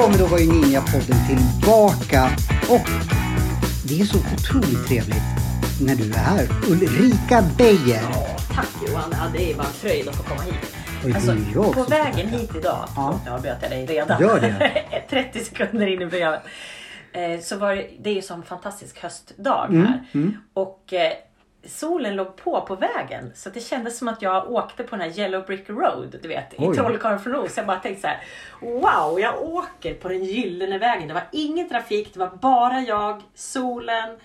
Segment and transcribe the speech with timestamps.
[0.00, 2.30] Ja, men då var ju Ninja-podden tillbaka
[2.68, 2.88] och
[3.84, 5.22] det är så otroligt trevligt
[5.80, 6.48] när du är här.
[6.68, 8.02] Ulrika Beijer.
[8.54, 10.79] Tack Johan, ja, det är bara en fröjd att få komma hit.
[11.04, 11.32] Alltså,
[11.74, 13.20] på vägen hit idag, Ja.
[13.24, 14.20] nu avbröt jag dig redan.
[14.22, 14.72] Gör det.
[15.10, 16.42] 30 sekunder in i programmet.
[17.12, 20.32] Eh, så var det, det är ju som fantastisk höstdag Mm, här.
[20.54, 21.12] Och eh,
[21.66, 23.32] solen låg på på vägen.
[23.34, 26.54] Så det kändes som att jag åkte på den här Yellow Brick Road, du vet,
[26.58, 26.72] Oj.
[26.72, 27.56] i Trollkarlen från Oz.
[27.56, 28.20] Jag bara tänkte så här:
[28.60, 31.08] wow, jag åker på den gyllene vägen.
[31.08, 34.16] Det var ingen trafik, det var bara jag, solen,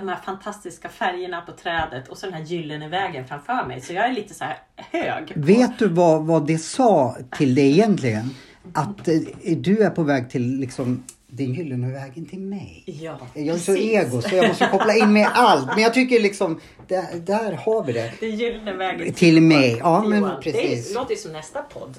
[0.00, 3.80] de här fantastiska färgerna på trädet och så den här gyllene vägen framför mig.
[3.80, 5.34] Så jag är lite så här hög.
[5.34, 8.30] på- Vet du vad, vad det sa till dig egentligen?
[8.72, 12.82] Att eh, du är på väg till liksom den gyllene vägen till mig.
[12.86, 13.90] Ja, Jag är så precis.
[13.90, 15.66] ego så jag måste koppla in med allt.
[15.66, 18.12] Men jag tycker liksom, där, där har vi det.
[18.20, 19.76] Den gyllene vägen Till mig.
[19.80, 20.42] Ja, men Johan.
[20.42, 20.88] precis.
[20.88, 21.94] Det låter ju som nästa podd.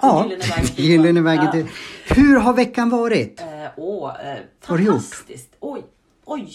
[0.00, 0.30] Ja,
[0.76, 1.66] gyllene vägen till
[2.06, 2.16] till...
[2.16, 3.40] Hur har veckan varit?
[3.40, 4.36] Eh, åh, eh,
[4.68, 4.86] du gjort?
[4.94, 5.48] fantastiskt.
[5.60, 5.82] Oj,
[6.24, 6.48] oj.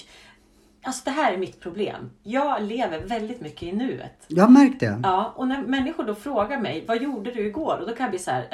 [0.83, 2.09] Alltså det här är mitt problem.
[2.23, 4.13] Jag lever väldigt mycket i nuet.
[4.27, 4.99] Jag har märkt det.
[5.03, 7.77] Ja, och när människor då frågar mig, vad gjorde du igår?
[7.81, 8.47] Och då kan jag bli så här,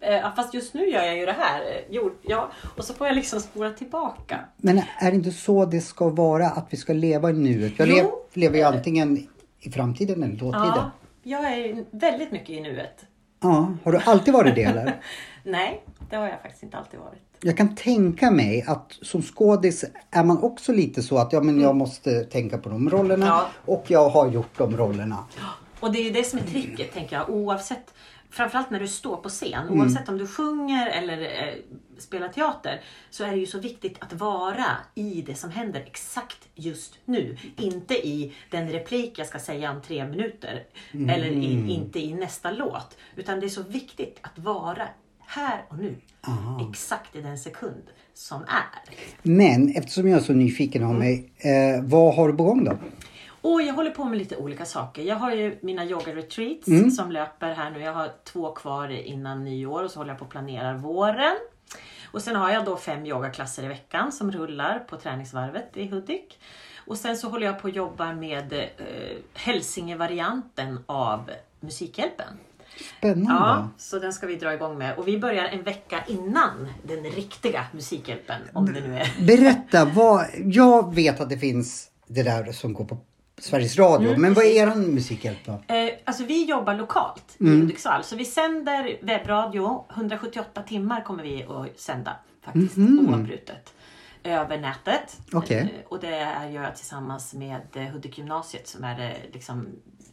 [0.00, 1.60] eh, eh, fast just nu gör jag ju det här.
[1.60, 2.50] Eh, Jo, ja.
[2.76, 4.40] Och så får jag liksom spola tillbaka.
[4.56, 6.46] Men är det inte så det ska vara?
[6.46, 7.72] Att vi ska leva i nuet?
[7.78, 7.94] Jag Jo.
[7.94, 9.18] lev, lever ju antingen
[9.60, 10.66] i framtiden eller dåtiden.
[10.66, 10.90] Ja,
[11.22, 13.04] jag är väldigt mycket i nuet.
[13.42, 15.00] Ja, har du alltid varit det eller?
[15.42, 17.33] Nej, det har jag faktiskt inte alltid varit.
[17.46, 21.60] Jag kan tänka mig att som skådis är man också lite så att ja, men
[21.60, 23.48] jag måste tänka på de rollerna Ja.
[23.64, 25.24] och jag har gjort de rollerna.
[25.80, 27.30] Och det är ju det som är tricket tänker jag.
[27.30, 27.94] Oavsett,
[28.30, 29.66] framförallt när du står på scen.
[29.66, 29.80] Mm.
[29.80, 31.54] Oavsett om du sjunger eller eh,
[31.98, 32.80] spelar teater.
[33.10, 37.36] Så är det ju så viktigt att vara i det som händer exakt just nu.
[37.56, 40.62] Inte i den replik jag ska säga om tre minuter.
[40.92, 41.10] Mm.
[41.10, 42.96] Eller i, inte i nästa låt.
[43.16, 44.88] Utan det är så viktigt att vara
[45.26, 45.96] här och nu.
[46.70, 47.82] Exakt i den sekund
[48.14, 48.94] som är.
[49.22, 50.94] Men eftersom jag är så nyfiken Mm.
[50.94, 52.76] av mig, eh, vad har du på gång då?
[53.42, 55.02] Och jag håller på med lite olika saker.
[55.02, 56.90] Jag har ju mina yoga-retreats Mm.
[56.90, 57.80] som löper här nu.
[57.80, 61.36] Jag har två kvar innan nyår och så håller jag på att planera våren.
[62.10, 66.38] Och sen har jag då fem yogaklasser i veckan som rullar på träningsvarvet i Hudik.
[66.86, 68.58] Och sen så håller jag på att jobba med eh,
[69.34, 71.30] Hälsinge-varianten av
[71.60, 72.26] Musikhjälpen.
[72.98, 73.32] Spännande.
[73.32, 74.96] Ja, så den ska vi dra igång med.
[74.98, 78.40] Och vi börjar en vecka innan den riktiga Musikhjälpen.
[78.52, 79.26] Om det nu är.
[79.26, 82.98] Berätta, vad, jag vet att det finns det där som går på
[83.38, 85.52] Sveriges Radio, Mm, men vad är er musikhjälp då?
[85.52, 87.52] Eh, alltså vi jobbar lokalt Mm.
[87.54, 88.04] i Hudiksvall.
[88.04, 89.84] Så vi sänder webbradio.
[89.94, 93.72] 178 timmar kommer vi att sända faktiskt oavbrutet.
[94.24, 95.16] Över nätet.
[95.32, 95.58] Okej.
[95.58, 99.66] Eh, och det är gör jag tillsammans med eh, Hudik gymnasiet som är eh, liksom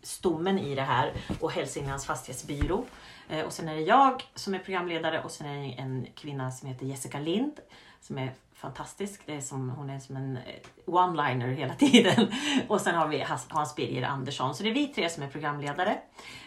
[0.03, 1.13] stommen i det här.
[1.39, 2.85] Och Hälsinglands fastighetsbyrå.
[3.29, 6.51] Eh, och sen är det jag som är programledare och sen är det en kvinna
[6.51, 7.59] som heter Jessica Lind.
[8.01, 9.21] Som är fantastisk.
[9.25, 10.43] Det är som, hon är som en eh,
[10.85, 12.27] one-liner hela tiden.
[12.67, 14.55] Och sen har vi Hans Birger Andersson.
[14.55, 15.97] Så det är vi tre som är programledare.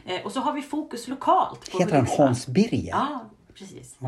[0.04, 1.69] Eh, och så har vi fokus lokalt.
[1.69, 2.06] Heter han.
[2.19, 2.91] Hans Birger?
[2.91, 3.25] Ja,
[3.59, 3.98] precis.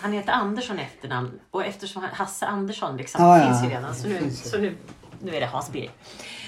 [0.00, 1.40] Han heter Andersson i efternamn.
[1.50, 3.94] Och eftersom Hasse Andersson liksom ja, finns ju redan.
[3.94, 4.76] Så nu, så nu,
[5.20, 5.90] nu är det Hans Birger.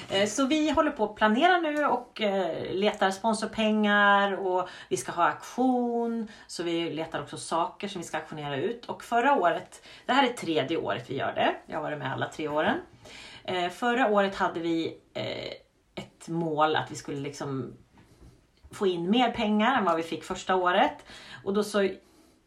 [0.09, 5.13] Eh, så vi håller på att planera nu och eh, letar sponsorpengar och vi ska
[5.13, 6.29] ha auktion.
[6.47, 8.87] Så vi letar också saker som vi ska auktionera ut.
[8.87, 11.55] Och förra året, det här är tredje året vi gör det.
[11.67, 12.77] Jag har varit med alla tre åren.
[13.45, 14.99] Eh, förra året hade vi
[15.95, 17.73] ett mål att vi skulle liksom
[18.71, 21.05] få in mer pengar än vad vi fick första året.
[21.45, 21.89] Och då så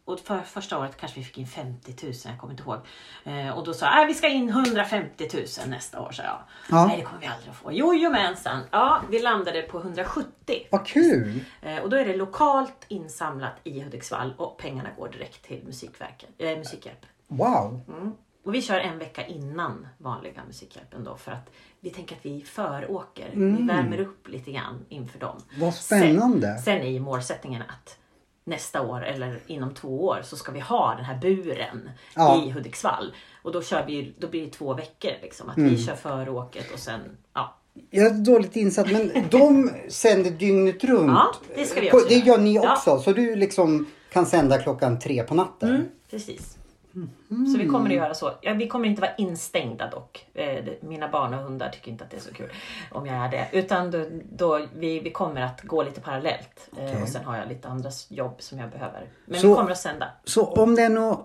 [0.08, 2.78] och för första året kanske vi fick in 50 000, jag kommer inte ihåg.
[3.24, 6.38] Eh, och då sa jag, "Äh, vi ska in 150 000 nästa år, sa jag.
[6.70, 6.86] Ja.
[6.86, 7.72] Nej, det kommer vi aldrig att få.
[7.72, 8.60] Jojomensan!
[8.70, 10.66] Ja, vi landade på 170.
[10.70, 11.44] Vad kul!
[11.62, 16.30] Eh, och då är det lokalt insamlat i Hudiksvall och pengarna går direkt till musikverket,
[16.38, 17.08] eh, Musikhjälpen.
[17.26, 17.80] Wow!
[17.88, 18.12] Mm.
[18.44, 21.50] Och vi kör en vecka innan vanliga Musikhjälpen då för att
[21.80, 23.30] vi tänker att vi föråker.
[23.32, 25.36] Vi värmer upp lite grann inför dem.
[25.48, 25.60] Mm.
[25.60, 26.46] Vad spännande.
[26.46, 27.98] Sen, sen är ju målsättningen att
[28.48, 32.42] nästa år eller inom två år så ska vi ha den här buren Ja.
[32.46, 33.14] i Hudiksvall.
[33.42, 35.10] Och då, kör vi, då blir det två veckor.
[35.22, 35.70] Liksom, att Mm.
[35.70, 37.00] vi kör föråket och sen
[37.34, 37.54] ja,
[37.90, 41.10] Jag är dåligt insatt, men de sänder dygnet runt.
[41.10, 42.72] Ja, det ska vi också Det gör ni Ja.
[42.72, 45.68] också, så du liksom kan sända klockan tre på natten?
[45.70, 46.57] Mm, precis.
[47.28, 48.32] Så vi kommer att göra så.
[48.40, 50.26] Ja, vi kommer inte vara instängda dock.
[50.34, 52.52] Eh, Mina barn och hundar tycker inte att det är så kul
[52.92, 53.48] om jag är det.
[53.52, 56.68] Utan då, då vi, vi kommer att gå lite parallellt.
[56.76, 57.02] Eh, Okej.
[57.02, 59.06] Och sen har jag lite andra jobb som jag behöver.
[59.26, 60.08] Men Så- vi kommer att sända.
[60.24, 61.16] Så om det är några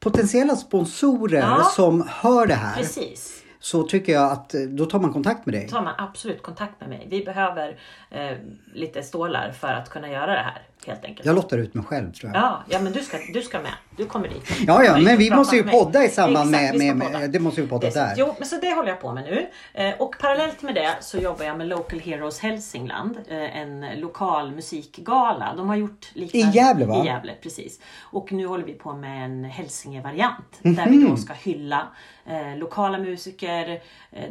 [0.00, 1.62] potentiella sponsorer Ja.
[1.64, 3.42] som hör det här Precis.
[3.60, 5.68] så tycker jag att eh, då tar man kontakt med dig.
[5.68, 7.06] tar man absolut kontakt med mig.
[7.10, 7.78] Vi behöver
[8.10, 8.36] eh,
[8.74, 11.26] lite stålar för att kunna göra det här helt enkelt.
[11.26, 12.42] Jag lottar ut mig själv tror jag.
[12.42, 13.72] Ja, ja men du ska, du ska med.
[13.96, 14.50] Du kommer dit.
[14.66, 17.18] Ja, ja, men vi måste ju podda i samband Exakt, med, med, podda.
[17.18, 18.14] med det måste ju podda är där.
[18.16, 19.46] Jo, men så det håller jag på med nu.
[19.74, 23.18] Eh, och parallellt med det så jobbar jag med Local Heroes Hälsingland.
[23.28, 25.54] Eh, en lokal musikgala.
[25.56, 26.48] De har gjort liknande.
[26.48, 27.04] I Gävle, va?
[27.04, 27.80] I Gävle, precis.
[28.00, 30.58] Och nu håller vi på med en Hälsinge-variant.
[30.62, 30.74] Mhm.
[30.74, 31.88] Där vi då ska hylla
[32.26, 33.82] eh, lokala musiker.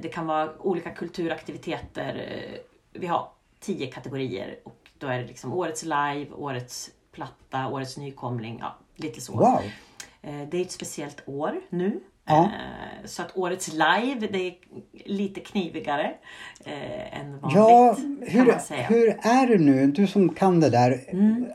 [0.02, 2.28] Det kan vara olika kulturaktiviteter.
[2.94, 3.28] Vi har
[3.60, 4.56] tio kategorier.
[4.64, 8.58] Och då är det liksom årets live, årets platta, årets nykomling.
[8.62, 9.34] Ja, lite så.
[9.34, 9.60] Wow!
[10.22, 12.00] Eh, Det är ett speciellt år nu.
[12.26, 12.44] Ja.
[12.44, 14.54] Eh, Så att årets live, det är
[15.06, 16.14] lite knivigare
[16.66, 17.56] eh, än vanligt.
[17.58, 18.42] Ja, hur.
[18.42, 18.58] Mm.
[18.88, 19.88] hur är det nu?
[19.88, 21.04] Du som kan det där.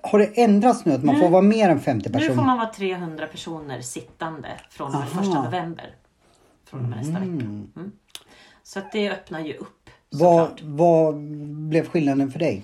[0.02, 2.36] Har det ändrats nu att man får vara mer än 50 Nu personer?
[2.36, 5.06] får man vara 300 personer sittande från Aha.
[5.06, 5.94] första november.
[6.70, 7.44] Från och med nästa vecka.
[7.44, 7.92] Mm.
[8.62, 9.90] Så att det öppnar ju upp.
[10.10, 11.14] Vad, vad
[11.68, 12.62] blev skillnaden för dig?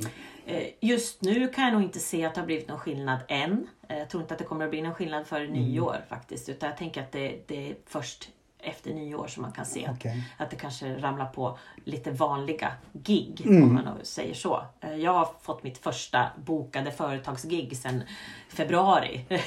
[0.51, 3.67] Eh, Just nu kan jag nog inte se att det har blivit någon skillnad än.
[3.89, 5.53] Eh, Jag tror inte att det kommer att bli någon skillnad för Mm.
[5.53, 6.49] nyår faktiskt.
[6.49, 8.29] Utan jag tänker att det, det är först
[8.63, 10.25] efter nyår som man kan se att, Okej.
[10.39, 13.43] att det kanske ramlar på lite vanliga gig.
[13.47, 13.63] Mm.
[13.63, 14.65] Om man säger så.
[14.81, 18.03] Eh, Jag har fått mitt första bokade företagsgig sedan
[18.49, 19.25] februari.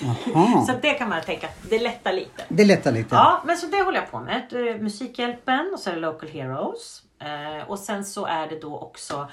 [0.67, 2.43] Så det kan man tänka det lättar lite.
[2.49, 3.15] Det lättar lite.
[3.15, 4.47] Ja, men så det håller jag på med.
[4.81, 7.03] Musikhjälpen och så är det Local Heroes.
[7.67, 9.27] Och sen så är det då också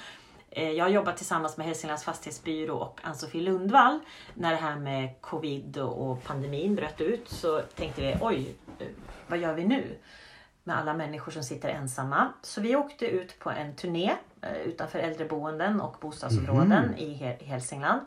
[0.50, 4.00] jag har jobbat tillsammans med Hälsinglands fastighetsbyrå och Ann-Sofie Lundvall.
[4.34, 8.86] När det här med covid och pandemin bröt ut så tänkte vi oj, eh,
[9.26, 9.96] vad gör vi nu?
[10.64, 12.32] Med alla människor som sitter ensamma.
[12.42, 14.12] Så vi åkte ut på en turné
[14.42, 18.00] eh, utanför äldreboenden och bostadsområden i He- i Hälsingland.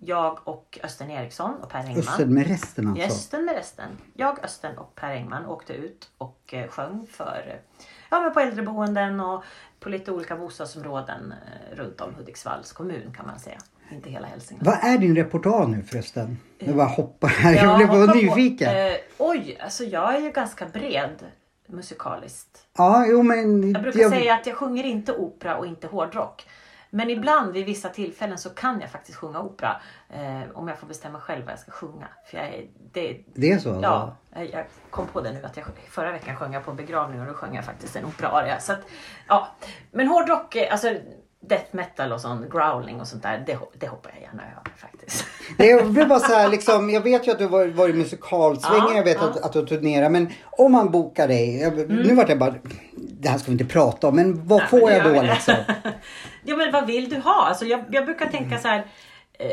[0.00, 1.98] Jag och Östen Eriksson och Per Engman.
[1.98, 3.02] Östen med resten alltså.
[3.02, 3.88] Gästen med resten.
[4.14, 7.80] Jag, Östen och Per Engman åkte ut och eh, sjöng för eh,
[8.10, 9.44] ja, men på äldreboenden och
[9.80, 13.58] på lite olika bostadsområden eh, runt om Hudiksvalls kommun kan man säga.
[13.92, 14.66] Inte hela Hälsingland.
[14.66, 16.38] Vad är din repertoar nu förresten?
[16.58, 17.54] Jag bara hoppar här.
[17.64, 18.14] jag blev bara på.
[18.14, 18.76] nyfiken.
[18.76, 21.24] Eh, oj, alltså jag är ju ganska bred
[21.68, 22.66] musikaliskt.
[22.76, 23.72] Ja, jo men...
[23.72, 26.46] Jag brukar säga att jag sjunger inte opera och inte hårdrock.
[26.90, 29.80] Men ibland vid vissa tillfällen så kan jag faktiskt sjunga opera.
[30.08, 32.08] Eh, om jag får bestämma själv vad jag ska sjunga.
[32.30, 33.80] För jag det, Det är så?
[33.82, 34.16] Ja,
[34.52, 37.26] jag kom på det nu att jag förra veckan sjöng jag på en begravning och
[37.26, 38.60] då sjöng jag faktiskt en opera-aria.
[38.60, 38.80] Så att,
[39.28, 39.48] ja.
[39.90, 40.96] Men hårdrock, eh, alltså
[41.40, 45.26] death metal och sån growling och sånt där, det, det hoppar jag gärna över faktiskt.
[45.58, 48.96] Det blir bara så här, liksom, jag vet ju att du har varit, musikalsvängen, Ja,
[48.96, 49.22] jag vet ja.
[49.22, 49.34] Mm.
[49.34, 50.10] att, att du turnerar.
[50.10, 52.54] Men om man bokar dig, jag, nu vart jag bara,
[52.96, 55.22] det här ska vi inte prata om, men vad Nej, får jag då det.
[55.22, 55.54] liksom?
[56.44, 57.46] ja men vad vill du ha?
[57.46, 58.86] Alltså, jag, jag brukar tänka så här.
[59.32, 59.50] Eh,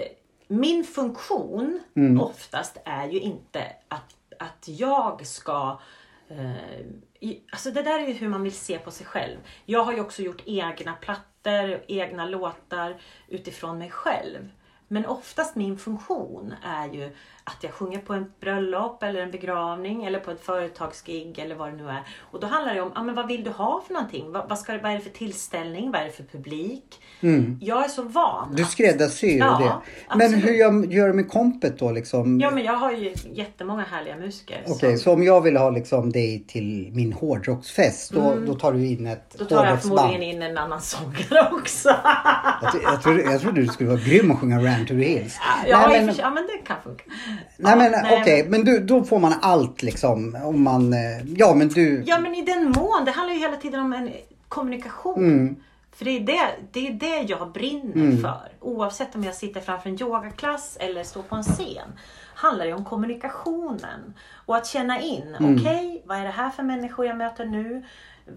[0.48, 1.80] min funktion
[2.22, 5.80] oftast är ju inte att, att jag ska
[6.30, 6.80] eh,
[7.20, 9.38] i, Alltså det där är ju hur man vill se på sig själv.
[9.66, 11.26] Jag har ju också gjort egna plattor,
[11.88, 14.50] egna låtar utifrån mig själv.
[14.88, 17.10] Men oftast min funktion är ju
[17.44, 21.70] att jag sjunger på en bröllop eller en begravning eller på ett företagsgig eller vad
[21.72, 22.04] det nu är.
[22.32, 24.32] Och då handlar det om, ah, men vad vill du ha för någonting?
[24.32, 25.92] Vad, vad, ska, vad är det för tillställning?
[25.92, 27.02] Vad är det för publik?
[27.62, 28.44] Jag är så van.
[28.44, 28.56] Mm.
[28.56, 30.16] Du skräddarsyr Ja, det.
[30.18, 30.46] Men absolut.
[30.46, 32.40] hur gör, gör du med kompet då liksom?
[32.40, 34.64] Ja men jag har ju jättemånga härliga musiker.
[34.68, 38.74] Okej, så- så om jag vill ha liksom dig till min hårdrocksfest, då, då tar
[38.74, 39.48] du in ett Mm.
[39.50, 41.90] Då tar jag förmodligen in en annan sångare också.
[42.62, 45.04] Jag, tro- jag, trodde, jag trodde du skulle vara grym och sjunga Ran to the
[45.04, 45.40] Hills.
[45.68, 47.04] ja, nej, men, ja men det kan funka.
[47.58, 50.38] nej, men okej, men du, då får man allt liksom.
[50.44, 51.00] Om man, eh,
[51.38, 52.04] ja men du.
[52.08, 54.12] Ja men i den mån, det handlar ju hela tiden om en
[54.50, 55.18] kommunikation.
[55.18, 55.56] Mm.
[55.96, 56.42] För det är det,
[56.72, 58.52] det är det jag brinner för.
[58.60, 61.88] Oavsett om jag sitter framför en yogaklass eller står på en scen.
[62.36, 64.14] Handlar det om kommunikationen.
[64.46, 65.56] Och att känna in, Mm.
[65.56, 67.84] okej vad är det här för människor jag möter nu?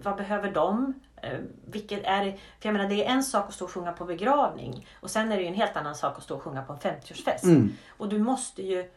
[0.03, 0.93] Vad behöver de?
[1.21, 4.05] Eh, vilket är, för jag menar det är en sak att stå och sjunga på
[4.05, 4.87] begravning.
[4.99, 6.79] Och sen är det ju en helt annan sak att stå och sjunga på en
[6.79, 7.43] 50-årsfest.
[7.43, 7.73] Mm.
[7.97, 8.91] Och du måste ju,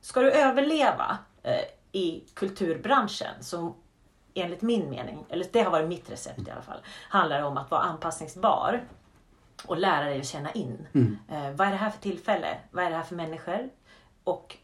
[0.00, 3.74] ska du överleva eh, i kulturbranschen så
[4.34, 6.78] enligt min mening, eller det har varit mitt recept i alla fall,
[7.08, 8.84] handlar det om att vara anpassningsbar
[9.66, 10.86] och lära dig att känna in.
[10.92, 11.18] Mm.
[11.30, 12.56] Eh, vad är det här för tillfälle?
[12.70, 13.70] Vad är det här för människor?
[14.24, 14.56] Och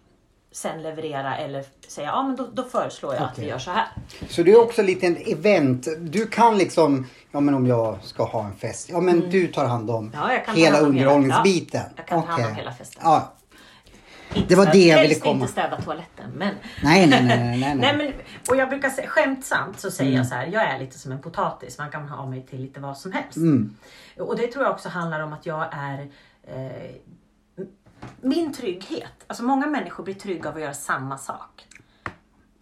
[0.53, 3.87] sen leverera eller säga, ja men då, då föreslår jag att vi gör så här.
[4.29, 5.87] Så det är också lite en event.
[6.01, 9.65] Du kan liksom, ja men om jag ska ha en fest, ja men du tar
[9.67, 10.31] hand om Mm.
[10.47, 11.81] Ja, hela hand om underhållningsbiten.
[11.87, 13.03] ja, jag kan ta hand om hela festen.
[13.05, 13.33] Ja.
[14.35, 15.35] Inte Det var städa- det jag ville helst komma.
[15.41, 16.31] inte städa toaletten.
[16.37, 17.75] Men, Nej, nej, nej, nej, nej.
[17.75, 18.13] Nej, men,
[18.51, 20.19] och jag brukar säga, skämtsamt så säger Mm.
[20.19, 21.79] jag så här, jag är lite som en potatis.
[21.79, 23.37] Man kan ha mig till lite vad som helst.
[23.37, 23.77] Mm.
[24.19, 26.09] Och det tror jag också handlar om att jag är
[26.47, 26.91] eh,
[28.21, 29.13] min trygghet.
[29.27, 31.67] Alltså många människor blir trygga av att göra samma sak.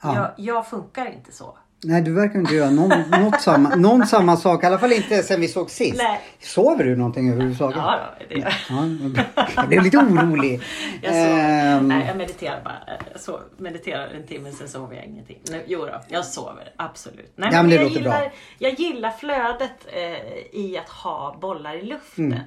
[0.03, 0.15] Ja.
[0.15, 1.59] Jag, jag funkar inte så.
[1.85, 4.63] Nej, du verkar inte göra någon, något samma, någon samma sak.
[4.63, 5.99] I alla fall inte sen vi såg sist.
[6.03, 6.21] Nej.
[6.41, 7.77] Sover du någonting överhuvudtaget?
[7.77, 8.87] Ja, det gör jag.
[9.17, 9.25] Ja,
[9.57, 10.61] jag blev lite orolig.
[11.03, 11.39] Jag, sover.
[11.39, 12.79] Ehm, Nej, jag mediterar bara.
[13.27, 15.39] Jag mediterar en timme, sen sover jag ingenting.
[15.51, 17.33] Nej, jo då, jag sover absolut.
[17.37, 18.31] Nej, Ja, men det jag, låter gillar, bra.
[18.59, 22.25] jag gillar flödet eh, i att ha bollar i luften.
[22.25, 22.41] Mm.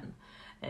[0.60, 0.68] Eh,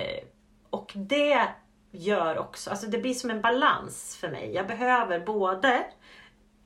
[0.71, 1.49] och det
[1.93, 4.53] gör också, alltså det blir som en balans för mig.
[4.55, 5.85] Jag behöver både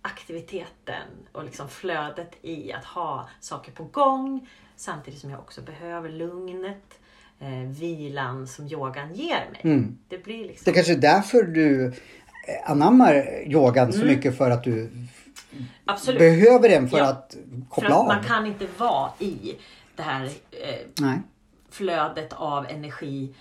[0.03, 1.03] aktiviteten
[1.33, 6.99] och liksom flödet i att ha saker på gång samtidigt som jag också behöver lugnet,
[7.39, 7.49] eh,
[7.81, 9.61] vilan som yogan ger mig.
[9.65, 9.99] Mm.
[10.09, 10.63] Det blir liksom...
[10.65, 13.15] Det kanske är därför du eh, anammar
[13.47, 14.01] yogan Mm.
[14.01, 14.91] så mycket för att du
[15.85, 16.19] Absolut.
[16.19, 17.09] behöver den för Ja.
[17.09, 18.07] att För koppla att av.
[18.07, 19.55] man kan inte vara i
[19.97, 21.13] det här eh,
[21.71, 23.35] flödet av energi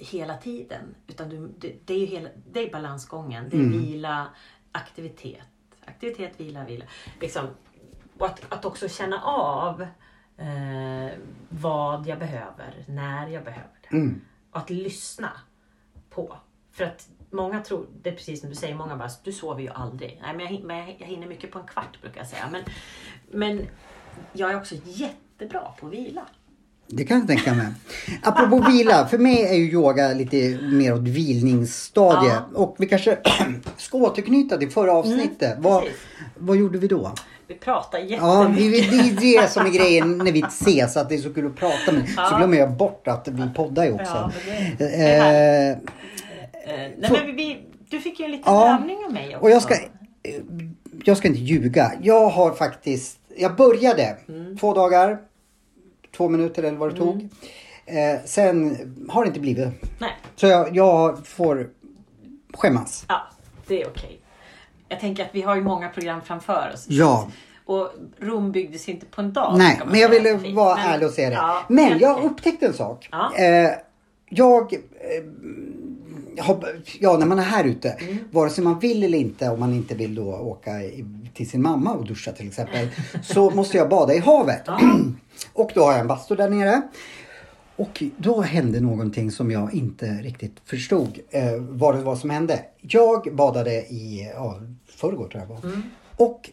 [0.00, 0.94] hela tiden.
[1.06, 3.48] Utan du, det, det är hela, det är balansgången.
[3.48, 3.78] Det är Mm.
[3.80, 4.28] vila,
[4.72, 5.42] aktivitet.
[5.84, 6.84] Aktivitet, vila, vila.
[7.20, 7.46] Liksom,
[8.18, 9.82] att, att också känna av
[10.36, 11.10] eh,
[11.48, 13.96] vad jag behöver, när jag behöver det.
[13.96, 14.20] Mm.
[14.50, 15.30] Och att lyssna
[16.10, 16.36] på.
[16.70, 19.68] För att många tror, det är precis som du säger, många bara du sover ju
[19.68, 20.18] aldrig.
[20.22, 22.48] Nej men jag, men jag hinner mycket på en kvart brukar jag säga.
[22.52, 22.62] Men,
[23.30, 23.66] men
[24.32, 26.26] jag är också jättebra på att vila.
[26.94, 27.66] Det kan jag tänka mig.
[28.22, 32.28] Apropå vila, för mig är ju yoga lite mer åt vilningsstadie.
[32.30, 32.44] Ja.
[32.54, 33.18] Och vi kanske
[33.76, 35.54] ska återknyta till förra avsnittet.
[35.58, 35.98] vad, precis.
[36.38, 37.12] vad gjorde vi då?
[37.48, 38.92] Vi pratar Ja, jättemycket.
[38.92, 41.46] vi, det är det som är grejen när vi ses, att det är så kul
[41.46, 42.36] att prata med Så Ja.
[42.38, 44.04] glömmer jag bort att vi poddar ju också.
[44.14, 45.76] Ja, men det- det är eh,
[46.66, 47.58] Eh, nej, men vi,
[47.90, 48.78] du fick ju en liten Ja.
[48.78, 49.38] övning av mig också.
[49.44, 49.80] och jag ska, eh,
[51.04, 51.92] jag ska inte ljuga.
[52.02, 54.58] Jag har faktiskt, jag började Mm.
[54.58, 55.18] två dagar,
[56.16, 57.28] två minuter eller vad det tog.
[57.86, 58.76] Eh, sen
[59.08, 59.68] har det inte blivit.
[59.98, 61.70] Nej, Så jag, jag får
[62.54, 63.04] skämmas.
[63.08, 63.20] ja,
[63.66, 64.18] det är okej.
[64.88, 66.86] Jag tänker att vi har ju många program framför oss.
[66.88, 67.28] Ja,
[67.66, 67.88] Och
[68.20, 69.58] Rom byggdes inte på en dag.
[69.58, 71.34] nej, men jag ville vara Men- ärlig och säga det.
[71.34, 73.08] ja, men jag upptäckte en sak.
[73.12, 73.32] Ja.
[73.36, 73.70] Eh,
[74.28, 74.78] jag, eh,
[77.00, 78.18] ja när man är här ute, Mm.
[78.30, 80.70] vare sig man vill eller inte, om man inte vill då åka
[81.34, 82.88] till sin mamma och duscha till exempel,
[83.22, 84.62] så måste jag bada i havet.
[85.52, 86.82] Och då har jag en bastu där nere.
[87.76, 92.64] Och då hände någonting som jag inte riktigt förstod eh, vad det var som hände.
[92.80, 95.64] Jag badade i ja, förrgår tror jag var.
[95.70, 95.82] Mm.
[96.16, 96.50] Och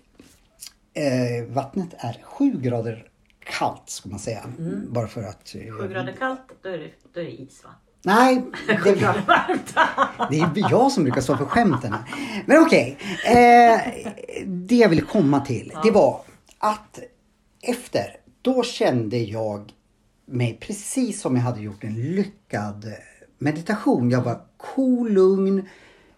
[0.94, 3.06] eh, vattnet är sju grader
[3.60, 4.44] kallt ska man säga.
[4.88, 5.56] Bara för att...
[5.56, 5.78] eh, Mm.
[5.80, 7.70] Sju grader kallt, då är det, då är det is va?
[8.01, 8.75] Nej, det,
[10.29, 11.94] det är jag som brukar stå för skämten.
[11.94, 12.03] här.
[12.46, 12.98] Men okej.
[13.25, 13.79] Eh,
[14.46, 16.22] det jag ville komma till, det var
[16.58, 17.00] att
[17.62, 19.72] efter, då kände jag
[20.25, 22.86] mig precis som jag hade gjort en lyckad
[23.38, 24.12] meditation.
[24.12, 25.70] Jag var cool, lugn,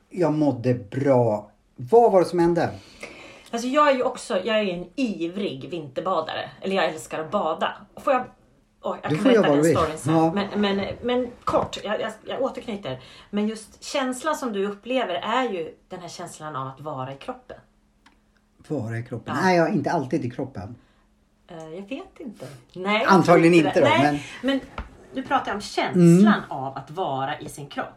[0.10, 1.52] jag mådde bra.
[1.76, 2.70] Vad var det som hände?
[3.52, 6.50] Alltså jag är ju också, jag är en ivrig vinterbadare.
[6.62, 7.74] Eller jag älskar att bada.
[7.96, 8.26] Får jag,
[8.82, 10.14] åh, jag Du kan berätta den storyn sen.
[10.16, 10.34] Ja.
[10.34, 13.00] Men, men, men kort, jag, jag, jag återknyter.
[13.30, 17.18] Men just känslan som du upplever är ju den här känslan av att vara i
[17.18, 17.58] kroppen.
[18.68, 19.36] Vara i kroppen?
[19.38, 19.42] Ja.
[19.44, 20.76] Nej, jag är inte alltid i kroppen.
[21.48, 22.48] Eh, Jag vet inte.
[22.74, 23.86] Nej, jag Antagligen inte det.
[23.98, 24.60] då, Nej, men...
[25.14, 26.42] du pratar om känslan Mm.
[26.50, 27.88] av att vara i sin kropp.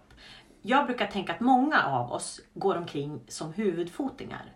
[0.63, 4.53] Jag brukar tänka att många av oss går omkring som huvudfotingar.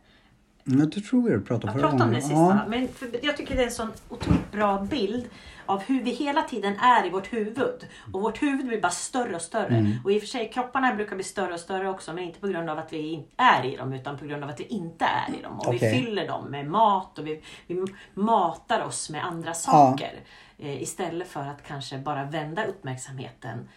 [0.68, 2.48] Mm, Jag tror jag du pratade om förra pratade om det gången.
[2.48, 2.64] sista.
[2.68, 5.24] Men för, jag tycker det är en sån otroligt bra bild
[5.66, 7.86] av hur vi hela tiden är i vårt huvud.
[8.12, 9.76] Och vårt huvud blir bara större och större.
[9.76, 9.92] Mm.
[10.04, 12.12] Och i och för sig kropparna brukar bli större och större också.
[12.12, 14.60] Men inte på grund av att vi är i dem utan på grund av att
[14.60, 15.58] vi inte är i dem.
[15.58, 15.92] Och vi Okej.
[16.04, 17.84] fyller dem med mat och vi, vi
[18.14, 20.12] matar oss med andra saker.
[20.58, 23.68] Eh, istället för att kanske bara vända uppmärksamheten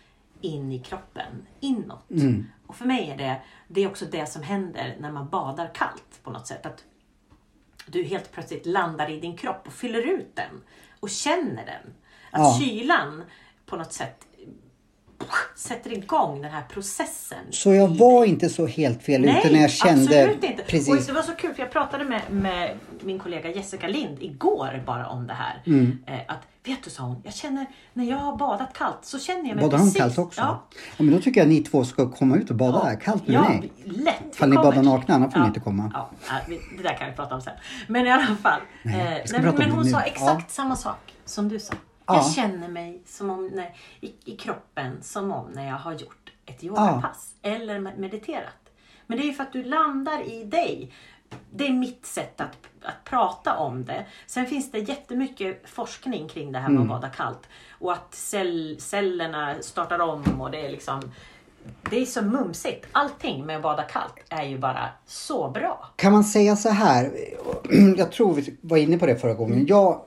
[0.42, 2.12] in i kroppen, inåt.
[2.12, 2.48] Mm.
[2.72, 6.24] Och för mig är det, det är också det som händer när man badar kallt
[6.24, 6.66] på något sätt.
[6.66, 6.84] Att
[7.86, 10.62] du helt plötsligt landar i din kropp och fyller ut den
[11.00, 11.94] och känner den.
[12.32, 12.60] Att Ja.
[12.60, 13.24] kylan
[13.66, 14.26] på något sätt
[15.56, 17.38] sätter igång den här processen.
[17.52, 20.24] Så jag var inte så helt fel ute när jag kände...
[20.24, 20.62] absolut inte.
[20.64, 21.08] Och Precis.
[21.08, 25.08] det var så kul för jag pratade med, med min kollega Jessica Lind igår bara
[25.08, 25.62] om det här.
[25.66, 25.98] Mm.
[26.08, 29.48] Eh, att, vet du sa hon, jag känner när jag har badat kallt så känner
[29.48, 29.98] jag mig Badar precis...
[29.98, 30.42] kallt också?
[30.42, 30.64] Ja,
[30.98, 31.04] Ja.
[31.04, 33.36] men då tycker jag att ni två ska komma ut och bada där kallt med
[33.36, 33.72] ja, mig.
[33.86, 34.16] lätt.
[34.34, 35.92] Ifall ni badar nakna, annars får ni inte komma.
[35.94, 36.10] Ja,
[36.48, 37.54] nej, det där kan vi prata om sen.
[37.88, 38.62] Men i alla fall.
[38.84, 39.92] Nej, eh, nej, men det hon nu.
[39.92, 40.06] sa Ja.
[40.06, 41.74] exakt samma sak som du sa.
[42.14, 42.22] Ja.
[42.24, 46.32] Jag känner mig som om, när, i, i kroppen som om när jag har gjort
[46.46, 48.54] ett yogapass eller med- mediterat.
[49.08, 50.92] Men det är ju för att du landar i dig.
[51.52, 54.06] Det är mitt sätt att, att prata om det.
[54.26, 57.40] Sen finns det jättemycket forskning kring det här med att bada kallt.
[57.80, 61.12] Och att cell, cellerna startar om och det är liksom
[61.90, 62.86] det är så mumsigt.
[62.92, 65.88] Allting med att bada kallt är ju bara så bra.
[65.96, 67.12] Kan man säga så här?
[67.98, 69.66] Jag tror vi var inne på det förra gången.
[69.68, 70.02] Jag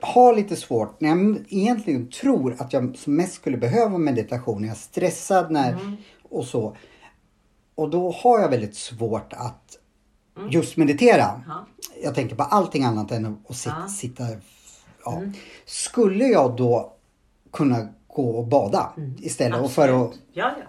[0.00, 4.60] har lite svårt när jag egentligen tror att jag som mest skulle behöva meditation.
[4.60, 5.96] när Jag är stressad när,
[6.28, 6.76] och så.
[7.74, 9.78] Och då har jag väldigt svårt att
[10.50, 11.42] just meditera.
[11.48, 11.66] Ja.
[12.02, 13.76] Jag tänker på allting annat än att sitta.
[13.80, 13.88] Ja.
[13.88, 14.24] sitta
[15.04, 15.22] ja.
[15.66, 16.92] Skulle jag då
[17.52, 19.60] kunna gå och bada istället?
[19.60, 20.12] Och för att.
[20.32, 20.64] Ja, ja.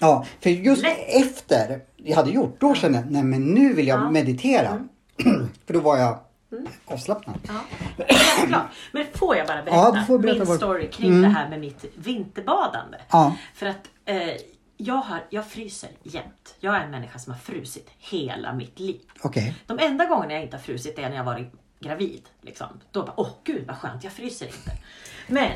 [0.00, 0.98] ja, för just Lätt.
[1.08, 4.10] efter jag hade gjort, då kände jag nej men nu vill jag Ja.
[4.10, 4.88] meditera.
[5.66, 6.18] för då var jag
[6.84, 7.38] avslappnad.
[8.50, 8.68] Ja.
[8.92, 11.22] Men får jag bara berätta, Ja, får berätta min vad- story kring Mm.
[11.22, 12.98] det här med mitt vinterbadande?
[13.10, 13.36] Ja.
[13.54, 14.30] För att eh,
[14.76, 16.54] jag, har, jag fryser jämt.
[16.60, 19.00] Jag är en människa som har frusit hela mitt liv.
[19.22, 19.54] Okej.
[19.66, 22.22] De enda gångerna jag inte har frusit är när jag varit gravid.
[22.40, 22.66] Liksom.
[22.90, 24.72] Då bara, åh gud vad skönt, jag fryser inte.
[25.26, 25.52] Men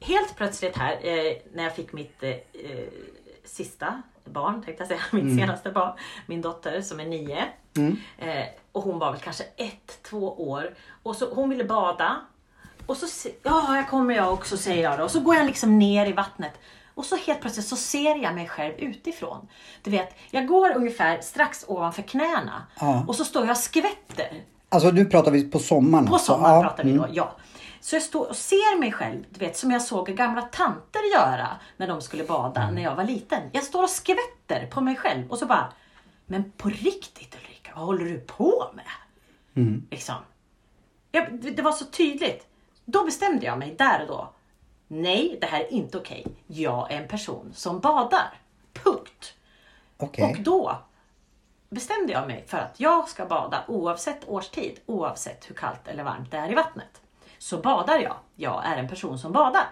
[0.00, 2.36] helt plötsligt här, eh, när jag fick mitt eh, eh,
[3.46, 5.92] sista barn, tänkte jag säga, mitt senaste barn,
[6.26, 7.44] min dotter som är nio.
[8.18, 10.74] Eh, och hon var väl kanske ett, två år.
[11.02, 12.16] Och så hon ville bada.
[12.86, 15.04] Och så, ja, här kommer jag också säger jag då.
[15.04, 16.52] Och så går jag liksom ner i vattnet.
[16.94, 19.48] Och så helt plötsligt så ser jag mig själv utifrån.
[19.82, 22.62] Du vet, jag går ungefär strax ovanför knäna.
[22.80, 23.04] Ja.
[23.08, 24.42] Och så står jag och skvätter.
[24.68, 26.06] Alltså nu pratar vi på sommaren.
[26.06, 26.32] På alltså.
[26.32, 27.02] sommaren Ja, pratar vi mm.
[27.02, 27.36] då, ja.
[27.86, 31.48] Så jag står och ser mig själv, du vet som jag såg gamla tanter göra
[31.76, 32.74] när de skulle bada Mm.
[32.74, 33.42] när jag var liten.
[33.52, 35.72] Jag står och skvätter på mig själv och så bara,
[36.26, 38.84] men på riktigt Ulrika, vad håller du på med?
[39.54, 39.86] Mm.
[39.90, 40.14] Liksom.
[41.12, 42.46] Jag, det var så tydligt.
[42.84, 44.32] Då bestämde jag mig där och då.
[44.88, 46.26] Nej, det här är inte okej.
[46.46, 48.40] Jag är en person som badar.
[48.72, 49.34] Punkt.
[49.96, 50.24] Okej.
[50.24, 50.78] Och då
[51.68, 56.30] bestämde jag mig för att jag ska bada oavsett årstid, oavsett hur kallt eller varmt
[56.30, 57.00] det är i vattnet.
[57.38, 58.16] Så badar jag.
[58.36, 59.66] Jag är en person som badar.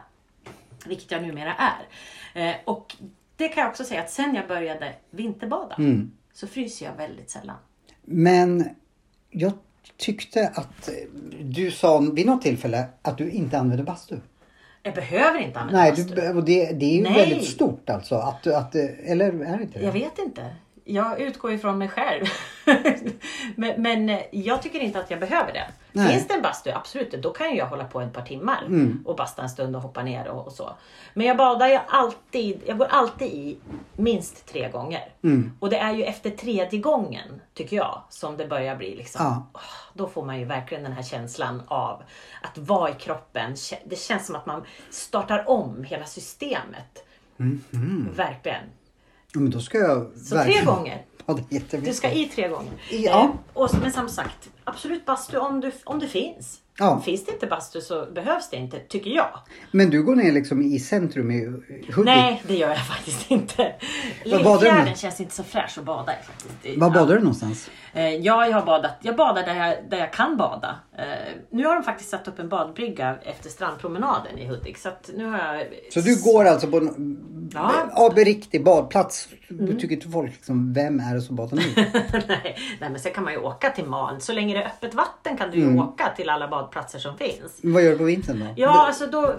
[0.86, 1.86] Vilket jag numera är.
[2.48, 2.96] Eh, och
[3.36, 5.76] det kan jag också säga att sen jag började vinterbada
[6.32, 7.56] så fryser jag väldigt sällan.
[8.02, 8.68] Men
[9.30, 9.52] jag
[9.96, 10.94] tyckte att eh,
[11.40, 14.16] du sa vid något tillfälle att du inte använder bastu.
[14.82, 16.14] Jag behöver inte använda Nej, bastu.
[16.14, 17.14] du, och det, det är ju Nej.
[17.14, 18.14] väldigt stort alltså.
[18.14, 19.84] Att, att, eller är det inte det?
[19.84, 20.54] Jag vet inte.
[20.84, 22.24] Jag utgår ifrån mig själv.
[23.56, 25.66] men, men eh, jag tycker inte att jag behöver det.
[25.92, 26.08] Nej.
[26.12, 29.02] Finns det en bastu, absolut, då kan jag hålla på ett par timmar Mm.
[29.06, 30.70] och basta en stund och hoppa ner och, och så.
[31.14, 33.58] Men jag badar ju alltid, jag går alltid i
[33.96, 35.08] minst tre gånger.
[35.22, 35.52] Mm.
[35.60, 39.46] Och det är ju efter tredje gången, tycker jag, som det börjar bli liksom.
[39.52, 39.60] Ja.
[39.92, 42.02] Då får man ju verkligen den här känslan av
[42.42, 43.54] att vara i kroppen.
[43.84, 47.04] Det känns som att man startar om hela systemet.
[48.16, 48.62] Verkligen.
[49.34, 51.06] Men då ska jag Så tre gånger.
[51.26, 51.92] Ja, det är jättemycket.
[51.92, 52.72] Du ska i tre gånger.
[52.90, 53.22] Ja.
[53.24, 56.58] Eh, och, men som sagt, absolut bastu om, du, om det finns.
[56.78, 57.00] Ja.
[57.04, 59.28] Finns det inte bastu så behövs det inte, tycker jag.
[59.70, 61.96] Men du går ner liksom i centrum i Hudik?
[62.04, 63.72] Nej, det gör jag faktiskt inte.
[64.24, 66.12] Lillfjärden känns inte så fräsch att bada
[66.62, 67.70] i Var badar du någonstans?
[67.92, 68.92] Eh, Ja, jag har badat.
[69.02, 70.74] Jag badar där jag, där jag kan bada.
[70.98, 71.04] Eh,
[71.50, 74.78] Nu har de faktiskt satt upp en badbrygga efter strandpromenaden i Hudik.
[74.78, 75.66] Så nu har jag...
[75.92, 77.20] Så du går alltså på en
[77.54, 78.12] Ja.
[78.16, 79.28] riktig badplats?
[79.48, 81.62] Du tycker inte folk liksom, vem är det som badar nu?
[82.28, 84.20] nej, nej, men sen kan man ju åka till Maln.
[84.20, 85.78] Så länge det är öppet vatten kan du ju Mm.
[85.78, 86.63] åka till alla badplatser
[86.98, 87.60] som finns.
[87.62, 88.46] Vad gör du på vintern då?
[88.56, 89.34] Ja, alltså då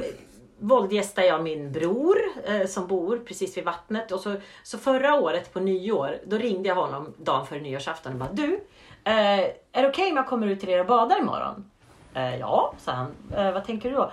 [0.59, 4.11] våldgästar jag min bror eh, som bor precis vid vattnet.
[4.11, 8.19] Och så, så förra året på nyår, då ringde jag honom dagen före nyårsafton och
[8.19, 8.53] bara Du,
[9.03, 9.39] eh,
[9.71, 11.71] är det okej om jag kommer ut till er och badar imorgon?
[12.13, 13.11] Eh, ja, sa han.
[13.35, 14.11] Eh, vad tänker du då?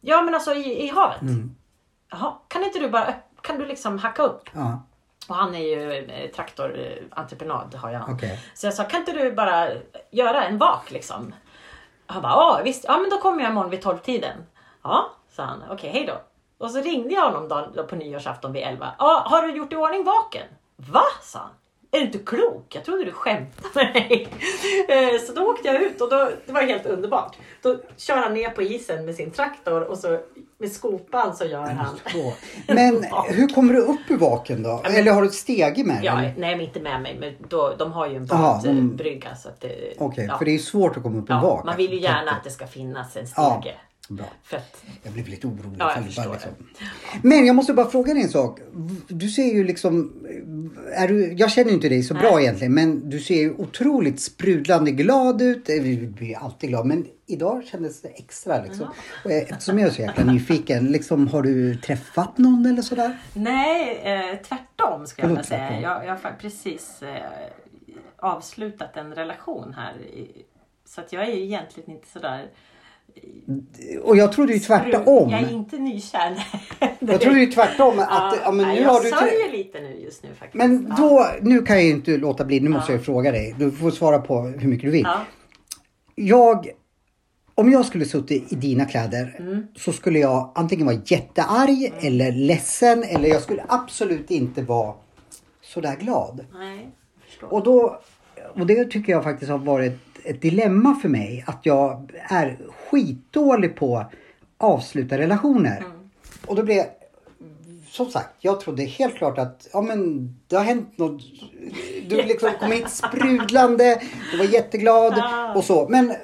[0.00, 1.18] Ja, men alltså i, i havet.
[2.10, 4.50] Jaha, kan inte du bara, kan du liksom hacka upp?
[4.54, 4.82] Ja,
[5.28, 8.02] Och han är ju eh, traktorentreprenad har jag.
[8.10, 8.40] okej.
[8.54, 9.68] Så jag sa, kan inte du bara
[10.10, 11.34] göra en vak liksom?
[12.10, 14.46] Han bara, ja visst, ja men då kommer jag imorgon vid 12-tiden.
[14.82, 16.20] Ja, sa han, okej hej då.
[16.58, 18.94] Och så ringde jag honom då på nyårsafton vid 11.
[18.98, 20.46] Ja, har du gjort i ordning vaken?
[20.76, 21.04] Va?
[21.22, 21.50] sa han.
[21.90, 22.74] Är du inte klok?
[22.74, 24.28] Jag trodde du skämtade med mig.
[24.88, 27.36] Eh, Så då åkte jag ut och då, det var helt underbart.
[27.62, 30.18] Då kör han ner på isen med sin traktor och så
[30.58, 31.98] med skopan så gör han.
[32.66, 34.82] Men hur kommer du upp ur vaken då?
[34.84, 36.04] Eller har du ett stege med dig?
[36.04, 37.16] Ja, nej men inte med mig.
[37.20, 38.26] Men då, de har ju en.
[39.36, 40.38] Så att det, Okej, ja.
[40.38, 41.64] för det är svårt att komma upp ur ja, vak.
[41.64, 43.74] Man vill ju gärna att det ska finnas en stege.
[44.08, 44.26] Bra.
[44.42, 45.76] För att, Jag blev lite orolig.
[45.78, 46.50] Ja, jag bara liksom.
[47.22, 48.60] Men jag måste bara fråga dig en sak.
[49.08, 50.12] Du ser ju liksom...
[50.92, 54.20] Är du, jag känner ju inte dig så bra egentligen men du ser ju otroligt
[54.20, 55.66] sprudlande glad ut.
[55.66, 58.86] Du blir alltid glad men idag kändes det extra liksom.
[59.24, 63.18] Och eftersom jag är så jäkla nyfiken, liksom, har du träffat någon eller sådär?
[63.34, 65.80] nej, eh, tvärtom ska jag säga.
[65.80, 67.22] Jag, jag har precis eh,
[68.16, 69.98] avslutat en relation här.
[70.00, 70.44] i-
[70.84, 72.50] Så att jag är ju egentligen inte sådär...
[74.02, 75.30] Och jag trodde ju tvärtom.
[75.30, 76.46] Jag är inte nykär.
[77.00, 79.08] Jag trodde ju tvärtom att ja, men nej, nu jag har du...
[79.10, 80.54] sörjer lite nu just nu faktiskt.
[80.54, 80.96] Men Ja.
[80.96, 83.54] då, nu kan jag ju inte låta bli, nu måste jag ju fråga dig.
[83.58, 85.02] Du får svara på hur mycket du vill.
[85.04, 85.24] Ja.
[86.14, 86.68] Jag,
[87.54, 89.66] om jag skulle suttit i dina kläder Mm.
[89.76, 94.94] så skulle jag antingen vara jättearg eller ledsen eller jag skulle absolut inte vara
[95.62, 96.44] sådär glad.
[96.54, 96.88] Nej.
[97.42, 98.00] Och, då,
[98.54, 102.58] och det tycker jag faktiskt har varit ett dilemma för mig att jag är
[102.90, 104.12] skitdålig på att
[104.58, 105.84] avsluta relationer.
[106.46, 106.84] Och då blev
[107.90, 111.22] som sagt, jag trodde helt klart att ja, men det har hänt något.
[112.08, 115.22] Du liksom kom hit sprudlande, du var jätteglad
[115.56, 115.88] och så.
[115.88, 116.16] Men eh,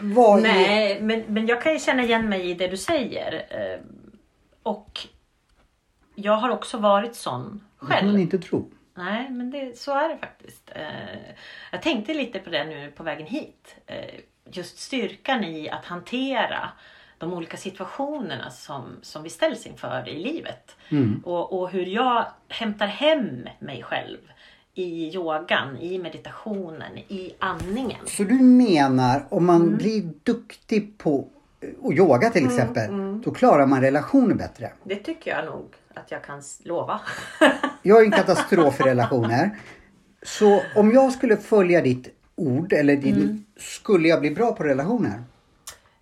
[0.00, 0.42] vad är...
[0.42, 3.32] Nej, men, men jag kan ju känna igen mig i det du säger.
[3.50, 3.80] Eh,
[4.62, 4.98] Och
[6.14, 8.20] jag har också varit sån Det kan man själv.
[8.20, 8.70] inte tro.
[8.98, 10.70] Nej, men det, så är det faktiskt.
[10.74, 11.18] Eh,
[11.72, 13.76] Jag tänkte lite på det nu på vägen hit.
[13.86, 14.20] Eh,
[14.52, 16.68] Just styrkan i att hantera
[17.18, 20.76] de olika situationerna som, som vi ställs inför i livet.
[21.24, 24.18] Och, och hur jag hämtar hem mig själv
[24.74, 28.06] i yogan, i meditationen, i andningen.
[28.06, 29.76] Så du menar om man Mm.
[29.76, 31.28] blir duktig på
[31.84, 34.72] att yoga till exempel, då klarar man relationer bättre?
[34.84, 37.00] Det tycker jag nog att jag kan lova.
[37.82, 39.58] Jag är en katastrof i relationer.
[40.22, 43.44] Så om jag skulle följa ditt ord eller din, Mm.
[43.56, 45.22] skulle jag bli bra på relationer?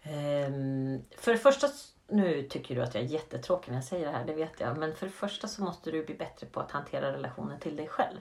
[0.03, 1.67] Ehm, för det första,
[2.11, 4.79] nu tycker du att jag är jättetråkig när jag säger det här, det vet jag.
[4.79, 7.89] Men för det första så måste du bli bättre på att hantera relationen till dig
[7.89, 8.19] själv.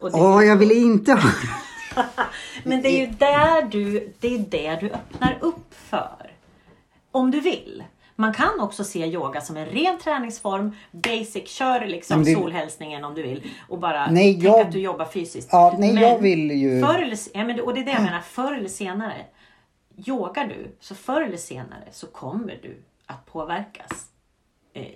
[0.00, 1.30] Åh, jag vill inte ha...
[2.64, 6.32] Men det är ju där du, det är det du öppnar upp för.
[7.10, 7.84] Om du vill.
[8.18, 10.76] Man kan också se yoga som en ren träningsform.
[10.92, 13.50] Basic, kör liksom det- solhälsningen om du vill.
[13.68, 15.48] Och bara Nej, tänk jag- att du jobbar fysiskt.
[15.52, 17.90] Ja, nej, Men jag vill ju- Förr eller, ja, men det- och det är det
[17.92, 19.14] jag menar, förr eller senare.
[20.06, 24.06] Yogar du, så förr eller senare så kommer du att påverkas.
[24.74, 24.86] Eh,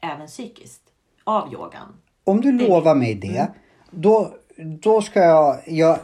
[0.00, 0.82] även psykiskt.
[1.24, 1.94] Av yogan.
[2.24, 3.52] Om du lovar mig det, Mm.
[3.90, 5.98] då, då ska jag göra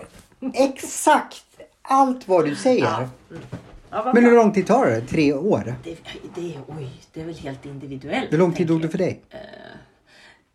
[0.54, 1.44] exakt
[1.82, 2.84] allt vad du säger.
[2.84, 3.08] Ja,
[3.92, 5.00] vad Men hur lång tid tar det?
[5.00, 5.74] Tre år?
[5.84, 5.96] det,
[6.34, 8.32] det, oj, det är väl helt individuellt.
[8.32, 9.22] Hur lång tid tog det för dig?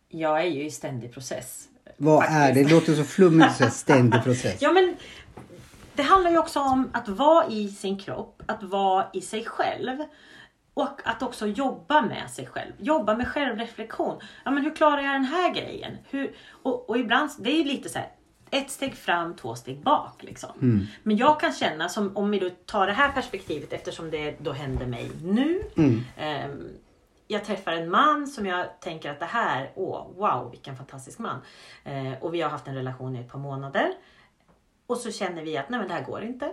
[0.09, 1.67] Jag är ju i ständig process.
[1.97, 2.39] Vad faktiskt.
[2.39, 2.63] är det?
[2.63, 4.57] Det låter så flummigt, här ständig process.
[4.59, 4.95] Ja men
[5.95, 9.97] det handlar ju också om att vara i sin kropp, att vara i sig själv.
[10.73, 12.71] Och att också jobba med sig själv.
[12.77, 14.19] Jobba med självreflektion.
[14.45, 15.91] Ja men hur klarar jag den här grejen?
[16.09, 18.09] Hur, och, och ibland, det är ju lite så här.
[18.51, 20.23] Ett steg fram, två steg bak.
[20.23, 20.87] Liksom.
[21.03, 24.51] Men jag kan känna, som, om vi då tar det här perspektivet eftersom det då
[24.51, 25.63] händer mig nu.
[26.17, 26.67] Ehm,
[27.27, 31.41] jag träffar en man som jag tänker att det här, åh, wow, vilken fantastisk man.
[31.83, 33.91] Eh, och vi har haft en relation i ett par månader.
[34.87, 36.51] Och så känner vi att nej men det här går inte.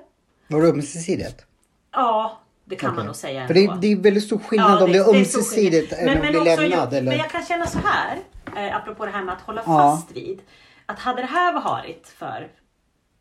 [0.49, 1.47] Var det ömsesidigt?
[1.93, 3.07] Ja, det kan man Okej.
[3.07, 3.73] nog säga För det, ändå.
[3.73, 6.95] är- det är väldigt stor skillnad om det är ömsesidigt än att bli också lämnad.
[6.95, 7.11] eller?
[7.11, 8.19] men jag kan känna så här,
[8.57, 9.97] eh, apropå det här med att hålla Ja.
[9.97, 10.41] fast vid.
[10.87, 12.49] Att hade det här varit för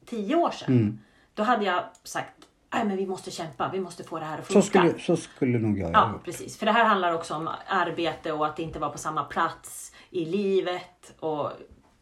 [0.05, 0.99] tio år sedan, Mm.
[1.33, 2.33] då hade jag sagt
[2.75, 4.67] Nej men vi måste kämpa, vi måste få det här att Så funka.
[4.67, 6.11] skulle, så skulle nog jag göra.
[6.13, 6.57] Ja, precis.
[6.57, 10.25] För det här handlar också om arbete och att inte vara på samma plats i
[10.25, 11.13] livet.
[11.19, 11.51] Och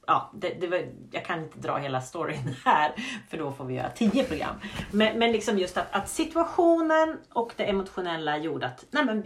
[0.08, 2.91] ja, det, det var, Jag kan inte dra hela storyn här,
[3.30, 4.56] för då får vi göra tio program.
[4.91, 9.24] Men, men liksom just att, att situationen och det emotionella gjorde att nej men,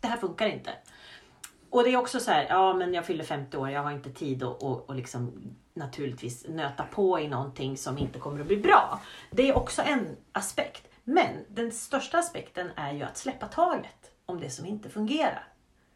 [0.00, 0.70] det här funkar inte.
[1.72, 4.10] Och det är också så här, ja men jag fyller 50 år, jag har inte
[4.10, 5.32] tid att och, och liksom
[5.74, 9.00] naturligtvis nöta på i någonting som inte kommer att bli bra.
[9.30, 10.88] Det är också en aspekt.
[11.04, 15.44] Men den största aspekten är ju att släppa taget om det som inte fungerar.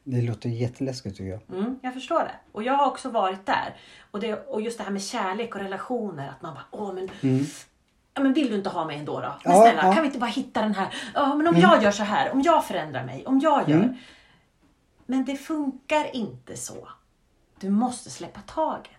[0.04, 1.58] Det låter jätteläskigt tycker jag.
[1.58, 2.34] Mm, jag förstår det.
[2.52, 3.76] Och jag har också varit där.
[4.10, 6.28] Och, det, och just det här med kärlek och relationer.
[6.28, 7.10] Att man bara, åh men,
[8.14, 9.34] ja, men vill du inte ha mig ändå då?
[9.44, 9.92] Men Ja, snälla, ja.
[9.92, 12.42] kan vi inte bara hitta den här, ja men om jag gör så här, om
[12.42, 13.96] jag förändrar mig, om jag gör.
[15.06, 16.88] Men det funkar inte så.
[17.60, 18.90] Du måste släppa taget.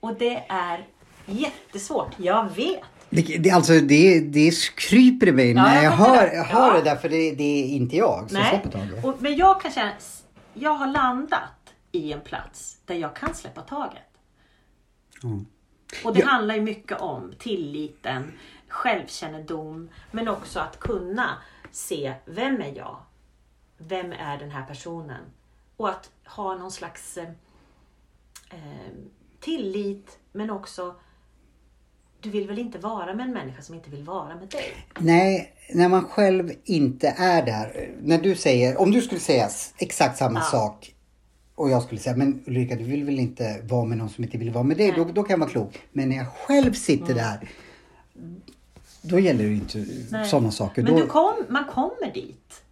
[0.00, 0.86] Och det är
[1.26, 2.82] jättesvårt, jag vet.
[3.10, 6.34] Det, det, alltså, det, det kryper i mig när jag jag hör, det.
[6.34, 6.74] jag hör Ja.
[6.74, 9.04] det där för det, det är inte jag som släpper taget.
[9.04, 9.92] Och, men jag kan känna,
[10.54, 14.02] jag har landat i en plats där jag kan släppa taget.
[15.22, 15.46] Mm.
[16.04, 18.32] Och det handlar ju mycket om tilliten,
[18.68, 21.30] självkännedom, men också att kunna
[21.70, 22.96] se, vem är jag?
[23.78, 25.20] Vem är den här personen?
[25.76, 27.28] Och att ha någon slags eh,
[28.50, 28.92] eh,
[29.40, 30.94] tillit, men också
[32.20, 34.86] du vill väl inte vara med en människa som inte vill vara med dig?
[34.98, 37.90] Nej, när man själv inte är där.
[38.02, 40.44] När du säger, om du skulle säga exakt samma Ja.
[40.44, 40.94] sak
[41.54, 44.38] och jag skulle säga, men Ulrika du vill väl inte vara med någon som inte
[44.38, 44.92] vill vara med dig?
[44.96, 45.82] Då, då kan jag vara klok.
[45.92, 47.48] Men när jag själv sitter där,
[49.02, 49.84] då gäller det inte
[50.26, 50.82] sådana saker.
[50.82, 52.62] Men då, du kom, man kommer dit.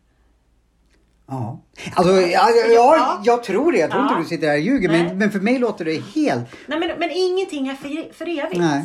[1.28, 1.60] Ja.
[1.94, 3.20] Alltså, ja, ja, ja, Ja.
[3.24, 3.78] jag tror det.
[3.78, 4.08] Jag tror Ja.
[4.08, 4.88] inte du sitter här och ljuger.
[4.88, 5.02] Nej.
[5.04, 6.44] Men, men för mig låter det helt...
[6.66, 8.56] Nej, men, men ingenting är för, för evigt.
[8.60, 8.84] Nej.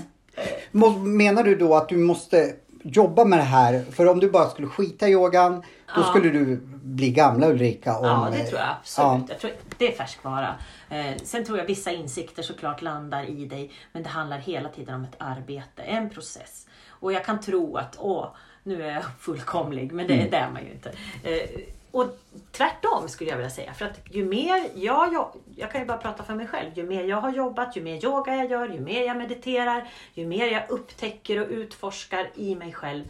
[1.04, 3.86] Menar du då att du måste jobba med det här?
[3.92, 5.56] För om du bara skulle skita i yogan,
[5.96, 6.04] då Ja.
[6.04, 7.98] skulle du bli gamla Ulrika.
[7.98, 9.08] Om, Ja, det tror jag absolut.
[9.08, 9.26] Ja.
[9.30, 10.56] Jag tror, det är färskvara.
[10.90, 14.96] Eh, sen tror jag vissa insikter såklart landar i dig, men det handlar hela tiden
[14.96, 16.68] om ett arbete, en process.
[16.90, 18.28] Och jag kan tro att, åh,
[18.64, 20.28] nu är jag fullkomlig, men det, Mm.
[20.32, 20.90] det är man ju inte.
[21.24, 21.50] Eh,
[21.92, 22.20] och
[22.52, 23.74] tvärtom skulle jag vilja säga.
[23.74, 26.78] För att ju mer jag, jag, jag kan ju bara prata för mig själv.
[26.78, 30.28] Ju mer jag har jobbat, ju mer yoga jag gör, ju mer jag mediterar, ju
[30.28, 33.04] mer jag upptäcker och utforskar i mig själv.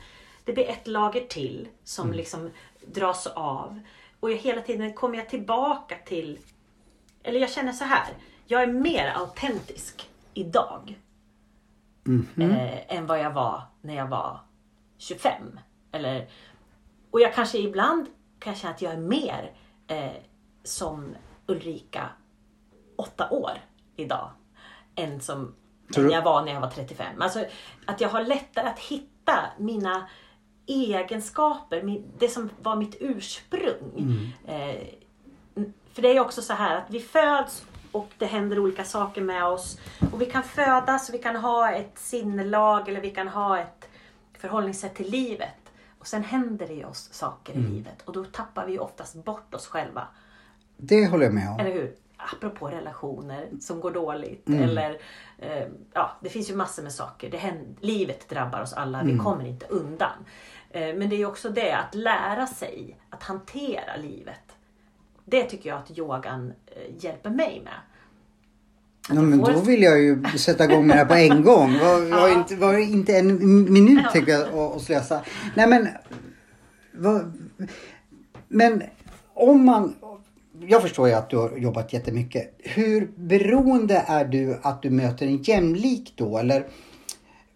[0.45, 2.49] Det blir ett lager till som liksom
[2.85, 3.79] dras av.
[4.19, 6.39] Och jag, hela tiden kommer jag tillbaka till,
[7.23, 8.13] eller jag känner så här.
[8.47, 10.95] Jag är mer autentisk idag.
[12.51, 14.39] Eh, än vad jag var när jag var
[14.97, 15.59] 25.
[15.91, 16.29] Eller,
[17.11, 18.07] och jag kanske ibland
[18.41, 19.51] kan jag känna att jag är mer
[19.87, 20.11] eh,
[20.63, 21.15] som
[21.47, 22.09] Ulrika
[22.95, 23.51] åtta år
[23.95, 24.29] idag.
[24.95, 25.55] Än som
[25.93, 27.21] Tror jag var när jag var 35.
[27.21, 27.45] Alltså
[27.85, 30.07] att jag har lättare att hitta mina
[30.67, 33.91] egenskaper, min- det som var mitt ursprung.
[34.47, 34.83] Eh,
[35.93, 39.45] för det är också så här att vi föds och det händer olika saker med
[39.45, 39.79] oss.
[40.11, 43.89] Och vi kan födas vi kan ha ett sinnelag eller vi kan ha ett
[44.33, 45.60] förhållningssätt till livet.
[46.01, 49.15] Och sen händer det ju oss saker i livet och då tappar vi ju oftast
[49.15, 50.07] bort oss själva.
[50.77, 51.59] Det håller jag med om.
[51.59, 51.95] Eller hur?
[52.17, 54.49] Apropå relationer som går dåligt.
[54.49, 55.01] Eller,
[55.37, 57.31] eh, ja, det finns ju massor med saker.
[57.31, 59.03] Det händer, livet drabbar oss alla.
[59.03, 60.25] Vi kommer inte undan.
[60.69, 64.55] Eh, men det är ju också det att lära sig att hantera livet.
[65.25, 67.79] Det tycker jag att yogan eh, hjälper mig med.
[69.15, 71.73] Ja, men då vill jag ju sätta igång med det här på en gång.
[71.79, 74.11] Var, var, inte, var inte en minut Ja.
[74.11, 75.21] tänkte jag att- slösa.
[75.55, 75.87] Nej men...
[76.93, 77.33] Vad,
[78.47, 78.83] men
[79.33, 79.95] om man...
[80.67, 82.55] Jag förstår ju att du har jobbat jättemycket.
[82.59, 86.37] Hur beroende är du att du möter en jämlik då?
[86.37, 86.65] Eller,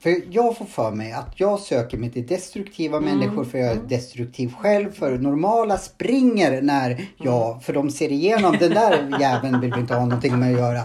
[0.06, 3.76] för jag får för mig att jag söker mig till destruktiva människor för jag är
[3.76, 4.92] destruktiv själv.
[4.92, 9.94] För normala springer när jag, för de ser igenom den där jäveln vill vi inte
[9.94, 10.82] ha någonting med att göra.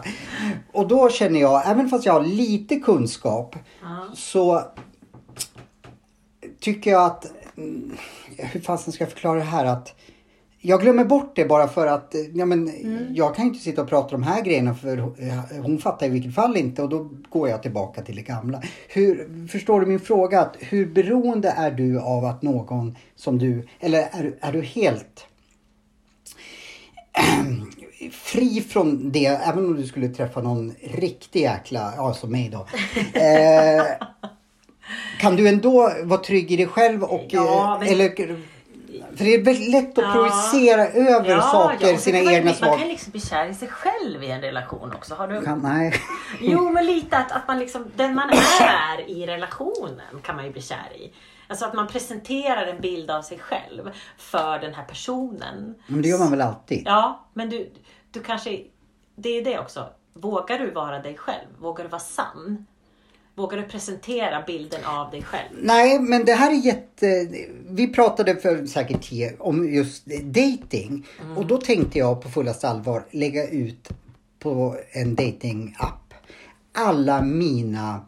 [0.72, 3.56] Och då känner jag, även fast jag har lite kunskap,
[4.14, 4.62] så
[6.60, 7.96] tycker jag att, mm,
[8.36, 9.94] hur fasen ska jag förklara det här att
[10.62, 12.70] jag glömmer bort det bara för att eh, ja, men,
[13.14, 16.06] jag kan ju inte sitta och prata om de här grejerna för eh, hon fattar
[16.06, 18.62] i vilket fall inte och då går jag tillbaka till det gamla.
[18.88, 20.40] Hur, förstår du min fråga?
[20.40, 25.26] Att hur beroende är du av att någon som du, eller är, är du helt
[28.12, 32.66] fri från det, även om du skulle träffa någon riktig jäkla, ja som mig då.
[33.20, 33.84] Eh,
[35.20, 38.40] kan du ändå vara trygg i dig själv och Ja, eh, men- eller
[39.20, 40.12] för det är väldigt lätt att Ja.
[40.12, 42.78] projicera över saker, och så sina man, egna Man svag...
[42.78, 45.14] kan liksom bli kär i sig själv i en relation också.
[45.14, 45.42] Har du...
[45.44, 45.94] Kan, nej.
[46.40, 48.30] Jo, men lite att, att man liksom, den man
[48.60, 51.12] är i relationen kan man ju bli kär i.
[51.48, 55.74] Alltså att man presenterar en bild av sig själv för den här personen.
[55.86, 56.82] Men det gör man väl alltid?
[56.86, 57.72] Ja, men du,
[58.10, 58.58] du kanske,
[59.16, 59.86] det är det också.
[60.14, 61.48] Vågar du vara dig själv?
[61.58, 62.66] Vågar du vara sann?
[63.40, 65.48] Vågar du presentera bilden av dig själv?
[65.62, 67.28] Nej, men det här är jätte...
[67.68, 73.04] Vi pratade för säkert tio om just dating Och då tänkte jag på fullaste allvar
[73.10, 73.88] lägga ut
[74.38, 76.14] på en datingapp
[76.72, 78.00] alla mina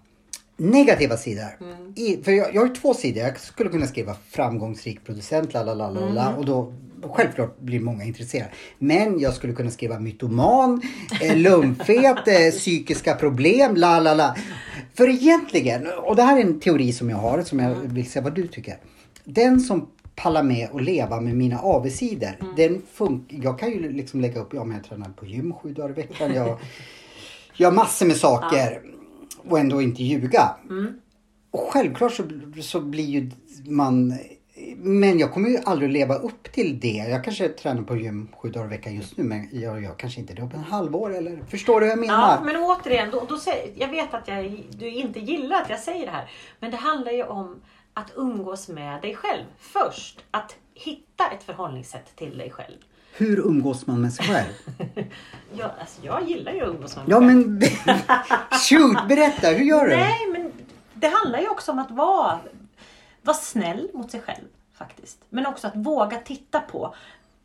[0.57, 1.59] negativa sidor.
[1.97, 3.23] I, för jag, jag har ju två sidor.
[3.23, 6.73] Jag skulle kunna skriva framgångsrik producent, la la la la la och då
[7.09, 8.51] självklart blir många intresserade.
[8.79, 10.83] Men jag skulle kunna skriva mytoman,
[11.23, 14.37] eh, lumpfet, eh, psykiska problem, la la la.
[14.95, 18.21] För egentligen, och det här är en teori som jag har som jag vill se
[18.21, 18.77] vad du tycker.
[19.25, 23.39] Den som pallar med att leva med mina avigsidor, den funkar.
[23.43, 25.93] Jag kan ju liksom lägga upp, ja men jag tränar på gym sju dagar i
[25.93, 26.35] veckan.
[26.35, 26.59] Jag
[27.57, 28.81] gör massor med saker
[29.49, 30.51] och ändå inte ljuga.
[31.51, 32.23] Och självklart så,
[32.63, 33.31] så blir ju
[33.67, 34.19] man
[34.77, 37.07] men jag kommer ju aldrig leva upp till det.
[37.11, 40.21] Jag kanske tränar på gym sju dagar i veckan just nu men jag, jag kanske
[40.21, 42.35] inte det om en halvår eller förstår du vad jag menar?
[42.35, 45.79] Ja, men återigen, då, då säger, jag vet att jag, du inte gillar att jag
[45.81, 46.31] säger det här.
[46.61, 47.61] Men det handlar ju om
[47.95, 50.25] att umgås med dig själv först.
[50.31, 52.77] Att hitta ett förhållningssätt till dig själv.
[53.17, 54.53] Hur umgås man med sig själv?
[55.59, 57.49] Jag, alltså, jag gillar ju att umgås med mig Ja själv.
[57.49, 59.97] men shoot, berätta, hur gör du?
[59.97, 60.53] Nej, men
[60.95, 62.39] det handlar ju också om att vara,
[63.23, 65.25] vara snäll mot sig själv faktiskt.
[65.29, 66.95] Men också att våga titta på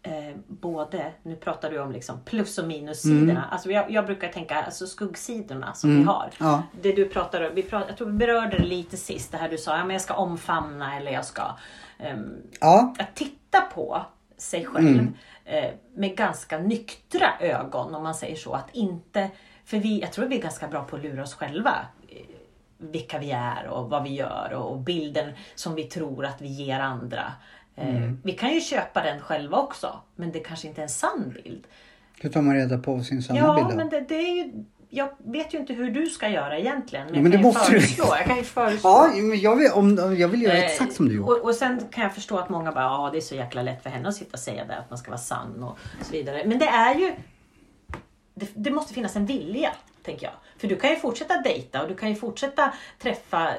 [0.04, 3.32] eh, både, nu pratar du om liksom plus och minussidorna.
[3.32, 3.44] Mm.
[3.52, 6.30] Alltså jag, jag brukar tänka alltså skuggsidorna som vi har.
[6.40, 6.64] Ja.
[6.82, 9.50] Det du pratar om, vi pratar, jag tror vi berörde det lite sist, det här
[9.50, 11.58] du sa, ja, men jag ska omfamna eller jag ska
[11.98, 14.06] ehm, Ja, att titta på
[14.38, 15.08] sig själv
[15.46, 18.54] eh, med ganska nyktra ögon om man säger så.
[18.54, 19.30] Att inte,
[19.66, 21.76] för vi, jag tror vi är ganska bra på att lura oss själva.
[22.78, 26.80] Vilka vi är och vad vi gör och, bilden som vi tror att vi ger
[26.80, 27.34] andra.
[27.76, 31.34] Eh, Vi kan ju köpa den själva också men det kanske inte är en sann
[31.44, 31.68] bild.
[32.22, 33.76] hur tar man reda på sin sanna Ja, bild då?
[33.76, 37.08] men det, det är ju, jag vet ju inte hur du ska göra egentligen.
[37.14, 37.80] Jo, men jag det kan ju måste du.
[37.80, 38.06] föreslå.
[38.18, 38.90] Jag kan ju föreslå.
[38.90, 41.32] Ja, men jag vill, om, om- jag vill göra Eh, exakt som du gjorde.
[41.32, 43.84] Och, och sen kan jag förstå att många bara, ja det är så jäkla lätt
[43.84, 46.44] för henne att sitta och säga det, att man ska vara sann och så vidare.
[46.46, 47.14] Men det är ju,
[48.34, 49.70] det, det måste finnas en vilja,
[50.08, 50.34] tänker jag.
[50.58, 53.56] För du kan ju fortsätta dejta och du kan ju fortsätta träffa eh,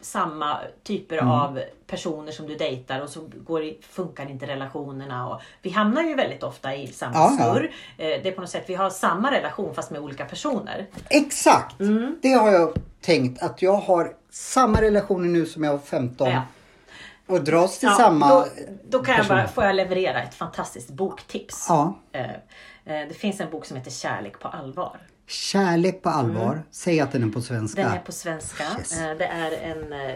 [0.00, 1.30] samma typer Mm.
[1.30, 5.28] av personer som du dejtar och så går, funkar inte relationerna.
[5.28, 7.64] Och vi hamnar ju väldigt ofta i samma Ja, snurr.
[7.98, 10.86] Eh, Det är på något sätt, vi har samma relation fast med olika personer.
[11.10, 11.80] Exakt!
[11.80, 12.18] Mm.
[12.22, 16.42] Det har jag tänkt att jag har samma relationer nu som jag var 15 Ja.
[17.26, 18.46] och dras till samma då,
[18.88, 21.68] då kan jag bara, får jag leverera ett fantastiskt boktips.
[22.12, 22.26] Eh,
[22.84, 24.98] Det finns en bok som heter Kärlek på allvar.
[25.28, 26.62] Kärlek på allvar.
[26.70, 27.80] Säg att den är på svenska.
[27.80, 27.92] Mm.
[27.92, 28.64] Den är på svenska.
[28.78, 29.00] Yes.
[29.00, 30.14] Eh, Det, är en, eh,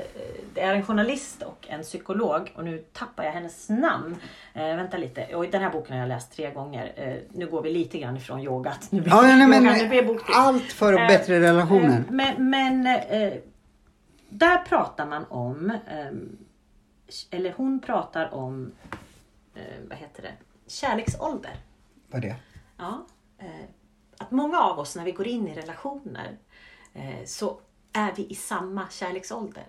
[0.54, 4.16] det är en journalist och en psykolog och nu tappar jag hennes namn.
[4.54, 5.34] Eh, vänta lite.
[5.34, 6.92] Och den här boken har jag läst tre gånger.
[6.96, 8.86] Eh, nu går vi lite grann ifrån yogat.
[8.92, 10.36] Nu blir, Ja, nej, men, yoga, nu blir boktips.
[10.38, 12.04] allt för Eh, bättre relationer.
[12.10, 12.82] Men, men
[14.28, 15.72] där pratar man om,
[17.30, 18.72] eller hon pratar om,
[19.88, 20.32] vad heter det,
[20.66, 21.56] kärleksålder.
[22.10, 22.36] Vad är det?
[22.78, 23.06] Ja,
[24.20, 26.38] att många av oss när vi går in i relationer
[26.94, 27.60] eh, så
[27.92, 29.66] är vi i samma kärleksålder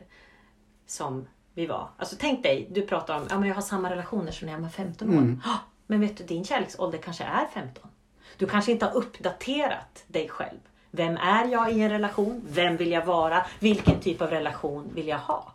[0.88, 1.90] som vi var.
[1.98, 4.62] Alltså tänk dig, du pratar om, ja men jag har samma relationer som när jag
[4.62, 5.14] var 15 år.
[5.14, 5.42] Mm.
[5.46, 7.90] Ah, Men vet du, din kärleksålder kanske är 15.
[8.38, 10.60] Du kanske inte har uppdaterat dig själv.
[10.92, 12.42] Vem är jag i en relation?
[12.50, 13.46] Vem vill jag vara?
[13.60, 15.54] Vilken typ av relation vill jag ha?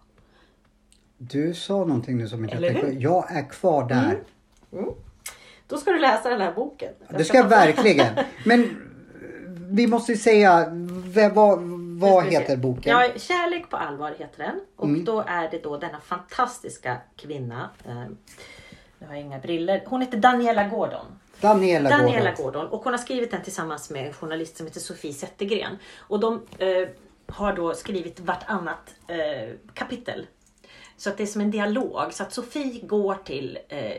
[1.18, 3.02] Du sa någonting nu som inte Eller jag tänkte.
[3.02, 4.22] Jag är kvar där.
[5.66, 6.92] Då ska du läsa den här boken.
[7.08, 8.14] Det ska jag verkligen.
[8.44, 8.85] Men
[9.70, 10.66] vi måste ju säga,
[11.34, 11.58] vad,
[12.00, 12.38] vad vi se.
[12.38, 12.92] heter boken?
[12.92, 14.60] Ja, Kärlek på allvar heter den.
[14.76, 15.04] Och Mm.
[15.04, 17.70] då är det då denna fantastiska kvinna.
[17.84, 18.04] Eh,
[18.98, 19.82] jag har inga briller.
[19.86, 21.06] Hon heter Daniela Gordon.
[21.40, 22.44] Daniela, Daniela Gordon.
[22.52, 22.66] Gordon.
[22.66, 25.78] Och hon har skrivit den tillsammans med en journalist som heter Sofie Zettergren.
[25.98, 26.88] Och de eh,
[27.28, 30.26] har då skrivit vartannat eh, kapitel.
[30.96, 32.12] Så att det är som en dialog.
[32.12, 33.92] Så att Sofie går till eh,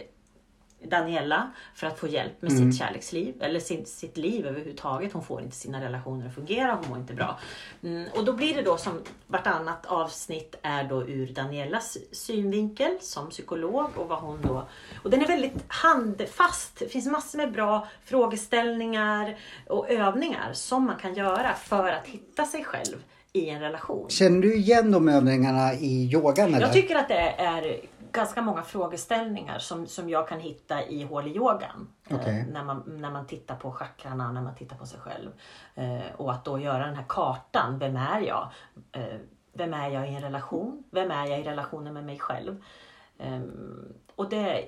[0.83, 2.71] Daniela för att få hjälp med Mm.
[2.71, 5.13] sitt kärleksliv eller sin, sitt liv överhuvudtaget.
[5.13, 7.39] Hon får inte sina relationer att fungera, hon mår inte bra.
[7.83, 13.29] Mm, och då blir det då som vartannat avsnitt är då ur Danielas synvinkel som
[13.29, 14.67] psykolog och vad hon då...
[15.03, 16.79] Och den är väldigt handfast.
[16.79, 19.37] Det finns massor med bra frågeställningar
[19.67, 24.09] och övningar som man kan göra för att hitta sig själv i en relation.
[24.09, 26.65] Känner du igen de övningarna i yogan eller?
[26.65, 31.27] Jag tycker att det är ganska många frågeställningar som, som jag kan hitta i hål
[31.27, 31.87] i yogan.
[32.09, 35.31] Eh, när, man, när man tittar på chakrarna, när man tittar på sig själv.
[35.75, 37.79] Eh, och att då göra den här kartan.
[37.79, 38.49] Vem är jag?
[38.91, 39.17] Eh,
[39.53, 40.83] vem är jag i en relation?
[40.91, 42.63] Vem är jag i relationen med mig själv?
[43.17, 44.67] Ehm, och det...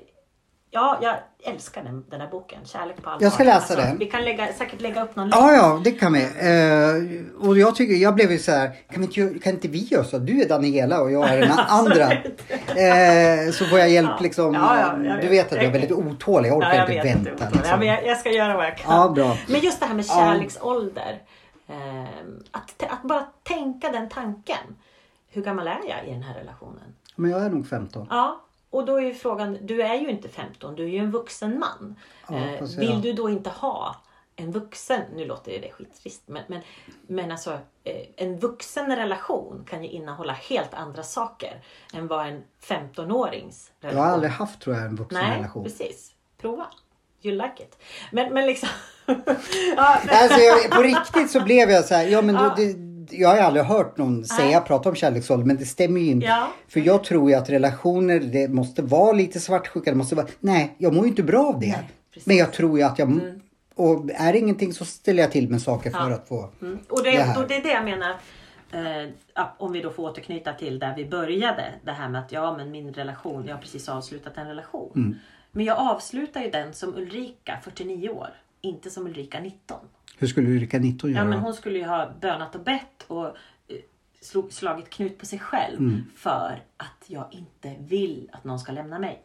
[0.71, 1.15] Ja, jag
[1.53, 2.59] älskar den, den här boken.
[2.65, 3.11] Kärlek på allvar.
[3.11, 3.97] Alltså, Jag ska läsa den.
[3.97, 5.41] Vi kan lägga, säkert lägga upp någon länk.
[5.41, 6.21] Ja, ja, det kan vi.
[6.23, 10.03] Eh, och jag tycker, jag blev ju så här, kan, inte, kan inte vi göra
[10.03, 10.17] så?
[10.17, 12.11] Du är Daniela och jag är den andra.
[12.11, 14.23] Eh, så får jag hjälp Ja.
[14.23, 14.53] liksom.
[14.53, 15.31] Ja, ja, du vet.
[15.31, 17.29] vet att jag är väldigt otålig, jag orkar Ja, jag inte vet vänta.
[17.45, 17.57] inte.
[17.57, 17.79] liksom.
[17.79, 18.95] Men jag, jag ska göra vad jag kan.
[19.01, 19.37] Ja, bra.
[19.47, 21.21] Men just det här med kärleksålder.
[21.67, 24.57] ehm, att, att bara tänka den tanken.
[25.31, 26.95] Hur gammal är jag i den här relationen?
[27.15, 28.07] Men jag är nog 15.
[28.09, 31.11] Ja, och då är ju frågan, du är ju inte 15, du är ju en
[31.11, 31.95] vuxen man.
[32.29, 33.95] Ja, Eh, jag- vill du då inte ha
[34.35, 36.61] en vuxen, nu låter det skittrist, men, men,
[37.07, 37.51] men alltså
[37.83, 41.61] eh, en vuxen relation kan ju innehålla helt andra saker
[41.93, 45.63] än vad en 15-årings Jag relation har aldrig haft tror jag en vuxen Nej, relation.
[45.63, 46.11] precis.
[46.41, 46.65] Prova.
[47.21, 47.77] You like it.
[48.11, 48.69] Men, men liksom...
[49.05, 52.53] ja, men, Alltså jag, på riktigt så blev jag så här, ja men Ja.
[52.57, 56.07] du, det, jag har aldrig hört någon säga, prata om kärleksålder men det stämmer ju
[56.07, 56.27] inte.
[56.27, 56.47] Ja.
[56.67, 60.75] För jag tror ju att relationer, det måste vara lite svartsjuka, det måste vara, nej
[60.77, 61.67] jag mår ju inte bra av det.
[61.67, 61.89] Nej,
[62.23, 63.19] men jag tror ju att jag,
[63.75, 66.15] och är det ingenting så ställer jag till med saker för Ja.
[66.15, 66.79] att få Mm.
[66.89, 67.35] Och det, det här.
[67.41, 68.15] då, det är det jag menar.
[68.71, 69.09] Eh,
[69.57, 71.73] om vi då får återknyta till där vi började.
[71.85, 74.91] Det här med att ja men min relation, jag har precis avslutat en relation.
[74.95, 75.15] Mm.
[75.51, 78.29] Men jag avslutar ju den som Ulrika, 49 år.
[78.61, 79.77] Inte som Ulrika, 19.
[80.19, 81.19] Hur skulle Ulrika 19 göra?
[81.23, 83.33] Ja men hon skulle ju ha bönat och bett och eh,
[84.21, 85.79] slog, slagit knut på sig själv.
[85.79, 86.03] Mm.
[86.15, 89.21] För att jag inte vill att någon ska lämna mig.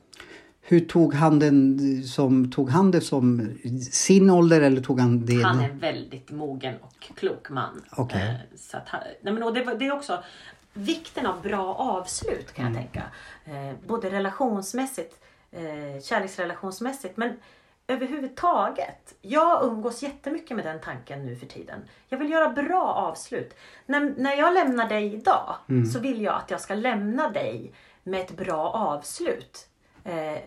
[0.67, 3.51] Hur tog han, den som, tog han det som
[3.93, 5.43] sin ålder eller tog han det?
[5.43, 7.83] Han är en väldigt mogen och klok man.
[7.97, 8.29] Okej.
[8.29, 8.85] Eh, Så att
[9.23, 10.23] nej men och det, det är också
[10.73, 12.79] vikten av bra avslut kan Mm.
[12.83, 13.03] jag tänka.
[13.71, 15.15] Eh, både relationsmässigt,
[16.03, 17.33] kärleksrelationsmässigt men
[17.87, 19.15] överhuvudtaget.
[19.21, 21.81] Jag umgås jättemycket med den tanken nu för tiden.
[22.09, 23.57] Jag vill göra bra avslut.
[23.87, 25.87] När, när jag lämnar dig idag Mm.
[25.87, 29.69] så vill jag att jag ska lämna dig med ett bra avslut.
[30.05, 30.39] Eh,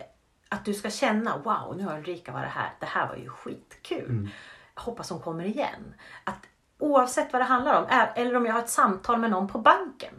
[0.48, 2.72] att du ska känna, wow nu har Ulrika varit här.
[2.80, 4.28] Det här var ju skitkul.
[4.74, 5.94] Jag hoppas hon kommer igen.
[6.24, 6.46] Att
[6.78, 10.14] oavsett vad det handlar om, eller om jag har ett samtal med någon på banken.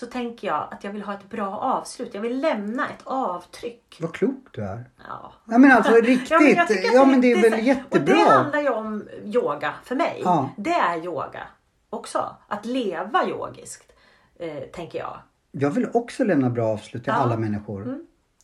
[0.00, 2.14] Så tänker jag att jag vill ha ett bra avslut.
[2.14, 3.96] Jag vill lämna ett avtryck.
[4.00, 4.90] Vad klok du är.
[5.08, 5.32] Ja.
[5.44, 6.30] Ja men alltså riktigt.
[6.30, 8.00] Ja Ja men, jag men, tycker att det är väl så- jättebra.
[8.00, 10.20] Och det handlar ju om yoga för mig.
[10.24, 10.50] Ja.
[10.56, 11.46] Det är yoga
[11.90, 12.36] också.
[12.48, 13.92] Att leva yogiskt.
[14.38, 15.18] Eh, tänker jag.
[15.52, 17.18] Jag vill också lämna bra avslut till Ja.
[17.20, 17.98] alla människor.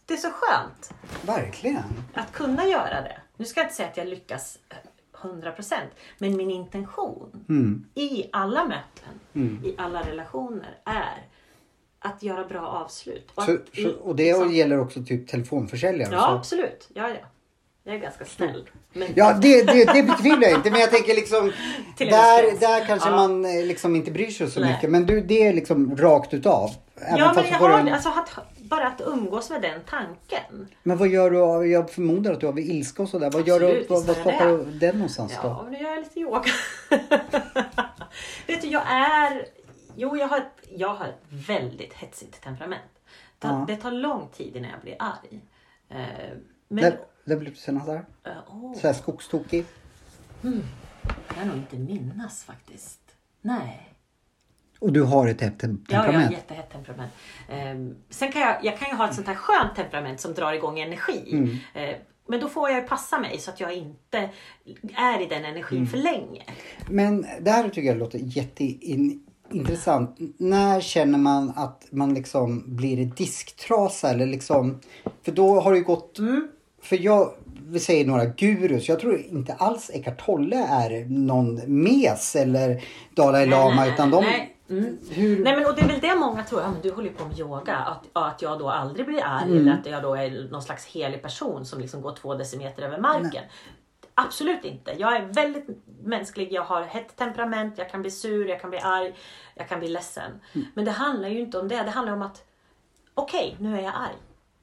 [0.06, 0.94] Det är så skönt
[1.26, 1.82] Verkligen.
[2.14, 3.18] att kunna göra det.
[3.36, 4.76] Nu ska jag inte säga att jag lyckas eh,
[5.28, 5.74] 100%
[6.18, 7.86] men min intention Mm.
[7.94, 11.26] i alla möten, i alla relationer är
[12.06, 13.30] att göra bra avslut.
[13.34, 16.08] Och, Så, så, och det liksom- gäller också typ telefonförsäljare?
[16.12, 16.26] Ja, så.
[16.26, 16.88] absolut.
[16.94, 17.14] Ja, ja.
[17.84, 18.68] Jag är ganska snäll.
[18.92, 20.70] Men, Ja, det, det, det betvivlar jag inte.
[20.70, 21.52] Men jag tänker liksom,
[21.98, 23.16] där, där kanske Ja.
[23.16, 24.72] man eh, liksom inte bryr sig så Nej.
[24.72, 24.90] mycket.
[24.90, 26.70] Men du, det är liksom rakt utav.
[27.00, 30.68] Även ja, men jag har, en- alltså, att, bara att umgås med den tanken.
[30.82, 33.30] Men vad gör du av, jag förmodar att du har ilska och sådär.
[33.30, 34.64] Vad gör du, Absolut, vad, vad det.
[34.64, 35.62] du den någonstans Ja, då?
[35.62, 36.42] men nu gör jag lite yoga.
[38.46, 39.46] Vet du, jag är...
[39.96, 42.82] Jo, jag har ett, jag har ett väldigt hetsigt temperament.
[43.38, 43.64] Det, Ja.
[43.68, 45.40] det tar lång tid innan jag blir arg.
[45.88, 46.36] Eh,
[46.68, 46.84] men...
[46.84, 48.04] Där, där blev du senast där?
[48.24, 49.64] eh, åh, Såhär skogstokig?
[50.42, 53.00] kan jag nog inte minnas faktiskt.
[53.40, 53.92] Nej.
[54.78, 56.32] Och du har ett hett tem- Ja, jag har temperament?
[56.32, 57.12] jättehett temperament.
[57.48, 60.52] Ehm, sen kan jag, jag kan ju ha ett sånt här skönt temperament som drar
[60.52, 61.28] igång energi.
[61.32, 61.56] Mm.
[61.74, 61.96] Eh,
[62.28, 64.30] men då får jag passa mig så att jag inte
[64.96, 65.90] är i den energin Mm.
[65.90, 66.44] för länge.
[66.90, 69.22] Men det här tycker jag låter jätteintressant.
[70.38, 74.80] När känner man att man liksom blir disktrasa eller liksom...
[75.22, 76.18] För då har det ju gått...
[76.18, 76.48] Mm.
[76.82, 77.30] För jag,
[77.66, 78.88] vi säger några gurus.
[78.88, 82.84] Jag tror inte alls Eckart Tolle är någon mes eller
[83.14, 84.24] Dalai Lama nej, utan de...
[84.24, 84.52] nej.
[84.70, 84.98] Mm.
[85.10, 85.44] Hur...
[85.44, 87.24] Nej men och det är väl det många tror, ja men du håller ju på
[87.24, 89.58] med yoga, att, att jag då aldrig blir arg Mm.
[89.58, 93.00] eller att jag då är någon slags helig person som liksom går två decimeter över
[93.00, 93.44] marken.
[94.18, 94.92] Absolut inte.
[94.98, 95.66] Jag är väldigt
[96.04, 99.14] mänsklig, jag har hett temperament, jag kan bli sur, jag kan bli arg,
[99.54, 100.40] jag kan bli ledsen.
[100.52, 100.66] Mm.
[100.74, 102.44] Men det handlar ju inte om det, det handlar om att
[103.14, 104.16] okej, nu är jag arg.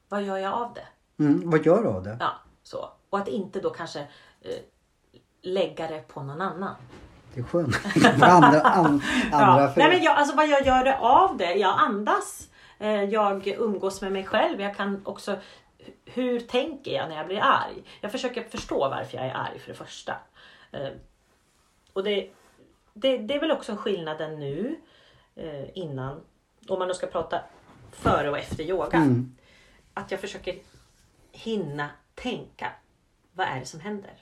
[0.10, 0.88] Vad gör jag av det?
[1.24, 2.18] Mm, vad gör du av det?
[2.20, 2.32] Ja,
[2.64, 2.90] så.
[3.10, 4.08] Och att inte då kanske eh,
[5.42, 6.76] lägga det på någon annan.
[7.34, 7.76] Det är skönt.
[8.22, 9.02] Andra, an, andra
[9.32, 9.74] Ja.
[9.76, 11.54] Nej, men jag, alltså vad jag gör det av det.
[11.54, 12.50] Jag andas.
[12.80, 14.62] Eh, Jag umgås med mig själv.
[14.62, 15.38] Jag kan också
[16.06, 17.84] hur tänker jag när jag blir arg?
[18.02, 20.16] Jag försöker förstå varför jag är arg för det första.
[20.72, 20.90] Eh,
[21.94, 22.30] Och det,
[22.94, 24.76] det, det är väl också skillnaden nu
[25.36, 26.22] eh, innan.
[26.68, 27.42] Om man då ska prata
[27.92, 28.98] före och efter yoga.
[28.98, 29.36] Mm.
[29.94, 30.56] Att jag försöker
[31.32, 32.72] hinna tänka.
[33.32, 34.14] Vad är det som händer?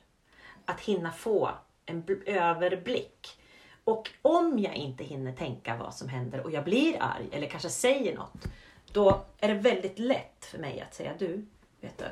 [0.65, 1.49] Att hinna få
[1.85, 3.37] en bl- överblick.
[3.83, 7.69] Och om jag inte hinner tänka vad som händer och jag blir arg eller kanske
[7.69, 8.45] säger något.
[8.93, 11.45] Då är det väldigt lätt för mig att säga du,
[11.81, 12.05] vet du,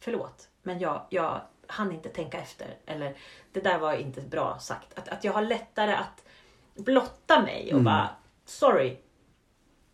[0.00, 0.48] förlåt.
[0.62, 2.76] Men jag, jag hann inte tänka efter.
[2.86, 3.16] Eller
[3.52, 4.98] det där var inte bra sagt.
[4.98, 6.24] Att, att jag har lättare att
[6.74, 8.10] blotta mig och bara
[8.44, 8.96] sorry.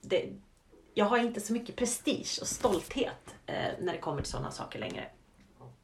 [0.00, 0.28] Det,
[0.94, 4.78] jag har inte så mycket prestige och stolthet eh, när det kommer till sådana saker
[4.78, 5.04] längre.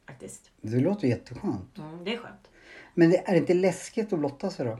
[0.06, 0.50] Faktiskt.
[0.60, 1.78] Det låter jätteskönt.
[1.78, 2.50] Mm, det är skönt.
[2.94, 4.78] Men det, är det inte läskigt att blotta sig då?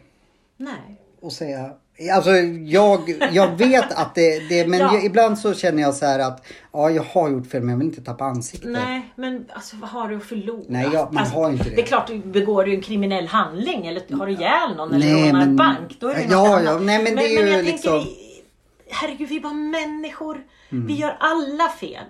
[0.57, 1.03] Nej.
[1.21, 1.77] och säga...
[2.14, 2.30] Alltså
[2.66, 3.01] jag,
[3.32, 4.94] jag vet att det, det men Ja.
[4.94, 7.76] jag, ibland så känner jag så här att ja, jag har gjort fel men jag
[7.78, 8.70] vill inte tappa ansiktet.
[8.70, 10.64] Nej, men alltså, vad har du att förlora?
[10.68, 11.76] Nej, ja, man alltså, har inte det.
[11.76, 15.07] Det är klart, du begår du en kriminell handling eller har du ihjäl någon eller
[15.07, 15.96] Nej, rånar en men- bank.
[16.01, 16.82] Då är det Ja, något ja, annat.
[16.82, 18.42] nej, men det är ju jag liksom- tänker, vi,
[18.90, 20.40] herregud, vi är bara människor.
[20.72, 20.86] Mm.
[20.86, 22.05] Vi gör alla fel.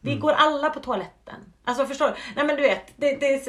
[0.00, 1.34] Vi går alla på toaletten.
[1.64, 2.12] Alltså förstår du?
[2.36, 3.40] Nej men du vet, det, det är,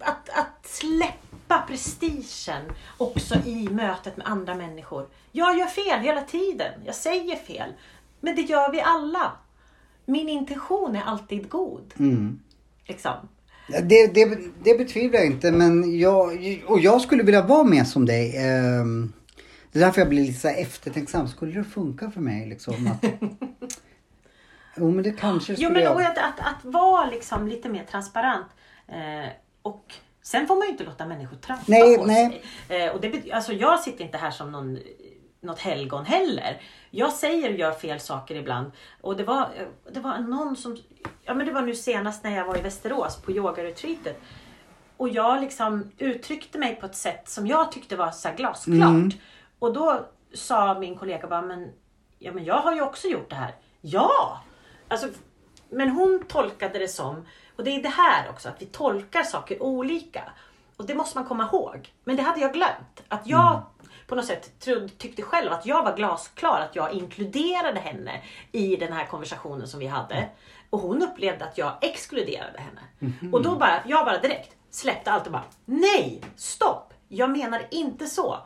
[0.00, 1.14] att, att släppa
[1.48, 2.62] prestigen
[2.98, 5.08] också i mötet med andra människor.
[5.32, 6.72] Jag gör fel hela tiden.
[6.84, 7.72] Jag säger fel.
[8.20, 9.32] Men det gör vi alla.
[10.06, 11.94] Min intention är alltid god.
[11.98, 12.40] Mm.
[12.84, 13.12] Liksom.
[13.68, 16.26] Det, det, det betvivlar jag inte men jag,
[16.66, 18.36] och jag skulle vilja vara med som dig.
[18.36, 19.12] ehm,
[19.72, 21.28] Det är därför jag blir lite så eftertänksam.
[21.28, 22.74] Skulle det funka för mig liksom?
[22.86, 23.04] Att...
[24.76, 26.02] Jo men det kanske Jo, skulle men jag...
[26.02, 28.46] att, att, att vara liksom lite mer transparent.
[28.88, 29.30] Eh,
[29.62, 32.42] och sen får man ju inte låta människor trampa Nej, på nej.
[32.68, 32.82] sig.
[32.82, 34.78] Eh, och det, alltså, jag sitter inte här som någon,
[35.40, 36.62] något helgon heller.
[36.90, 38.72] Jag säger och gör fel saker ibland.
[39.00, 40.76] Och det var, eh, det var någon som...
[41.24, 44.20] Ja men det var nu senast när jag var i Västerås på yogaretreatet.
[44.96, 48.88] Och jag liksom uttryckte mig på ett sätt som jag tyckte var så glasklart.
[48.88, 49.10] Mm.
[49.58, 51.72] Och då sa min kollega bara, men,
[52.18, 53.54] ja, men jag har ju också gjort det här.
[53.80, 54.42] Ja!
[54.88, 55.08] Alltså,
[55.70, 57.26] men hon tolkade det som,
[57.56, 60.22] och det är det här också, att vi tolkar saker olika.
[60.76, 61.92] Och det måste man komma ihåg.
[62.04, 63.02] Men det hade jag glömt.
[63.08, 63.62] Att jag
[64.06, 64.64] på något sätt
[64.98, 69.80] tyckte själv att jag var glasklar, att jag inkluderade henne i den här konversationen som
[69.80, 70.28] vi hade.
[70.70, 72.80] Och hon upplevde att jag exkluderade henne.
[73.32, 76.94] Och då bara, jag bara direkt släppte allt och bara, nej, stopp!
[77.08, 78.38] Jag menar inte så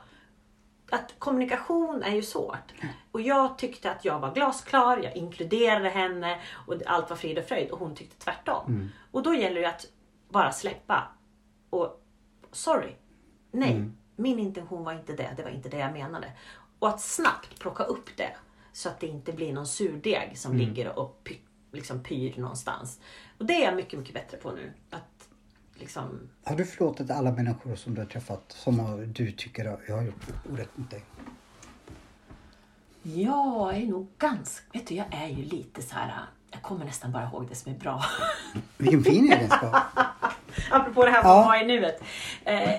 [0.90, 2.72] att kommunikation är ju svårt.
[3.12, 7.44] Och jag tyckte att jag var glasklar, jag inkluderade henne och allt var frid och
[7.44, 8.90] fröjd och hon tyckte tvärtom.
[9.10, 9.86] Och då gäller det att
[10.28, 11.08] bara släppa.
[11.70, 12.04] Och
[12.52, 12.92] sorry,
[13.50, 16.32] nej, min intention var inte det, det var inte det jag menade.
[16.78, 18.36] Och att snabbt plocka upp det
[18.72, 21.36] så att det inte blir någon surdeg som ligger och py,
[21.72, 23.00] liksom pyr någonstans.
[23.38, 24.72] Och det är jag mycket, mycket bättre på nu.
[24.90, 25.17] Att
[25.78, 30.02] liksom Har du förlåtit alla människor som du har träffat som du tycker jag har
[30.02, 31.02] gjort orätt mot dig?
[33.02, 36.12] Jag är nog ganska, vet du jag är ju lite så här.
[36.50, 38.04] jag kommer nästan bara ihåg det som är bra.
[38.78, 39.76] Vilken fin egenskap.
[40.70, 41.40] Apropå det här med Ja.
[41.40, 42.02] att vara i nuet.
[42.44, 42.70] Eh,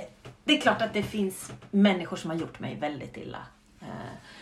[0.43, 3.41] det är klart att det finns människor som har gjort mig väldigt illa.
[3.81, 3.87] Eh,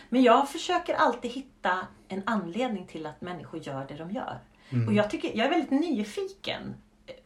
[0.08, 4.38] men jag försöker alltid hitta en anledning till att människor gör det de gör.
[4.86, 6.74] Och jag, tycker, jag är väldigt nyfiken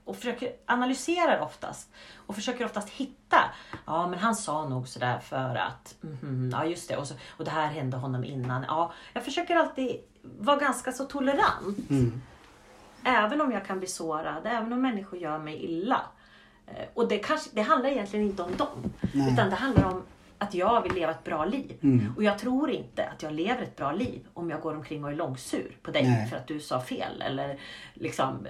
[0.05, 1.91] och försöker analysera oftast.
[2.27, 3.39] Och försöker oftast hitta,
[3.87, 7.45] ja men han sa nog sådär för att, mhm, ja just det, och, så, och
[7.45, 8.65] det här hände honom innan.
[8.69, 10.01] Ja, jag försöker alltid
[10.39, 11.79] vara ganska så tolerant.
[13.05, 16.01] Även om jag kan bli sårad, även om människor gör mig illa.
[16.67, 18.93] Eh, Och det, kanske, det handlar egentligen inte om dem.
[19.13, 19.33] Nej.
[19.33, 20.03] Utan det handlar om
[20.39, 21.79] att jag vill leva ett bra liv.
[21.83, 22.13] Mm.
[22.17, 25.11] Och jag tror inte att jag lever ett bra liv om jag går omkring och
[25.11, 26.29] är långsur på dig Nej.
[26.29, 27.23] för att du sa fel.
[27.23, 27.59] Eller
[27.95, 28.47] liksom...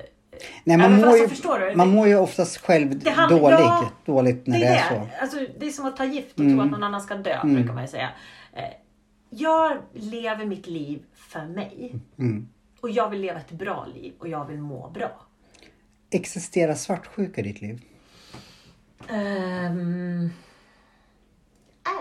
[0.64, 4.46] Nej, man, mår ju, förstår du, man mår ju oftast själv handlar- dålig, ja, dåligt
[4.46, 4.88] när det det, är är det.
[4.88, 4.94] så.
[4.94, 5.08] Mm.
[5.20, 7.72] Alltså, det är som att ta gift och tro att någon annan ska dö, brukar
[7.72, 8.08] man ju säga.
[8.52, 8.62] Eh,
[9.30, 11.94] Jag lever mitt liv för mig.
[12.18, 12.48] Mm.
[12.80, 15.10] Och jag vill leva ett bra liv och jag vill må bra.
[16.10, 17.82] Existerar svartsjuka i ditt liv?
[19.08, 20.30] Ehm,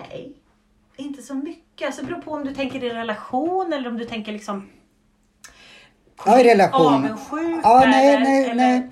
[0.10, 0.34] nej,
[0.98, 1.86] inte så mycket.
[1.86, 4.70] Alltså, det beror på om du tänker i relation eller om du tänker liksom
[6.26, 6.94] Ja, i relation.
[6.94, 7.60] avundsjuka.
[7.64, 8.90] Ja, nej, eller, nej, eller nej.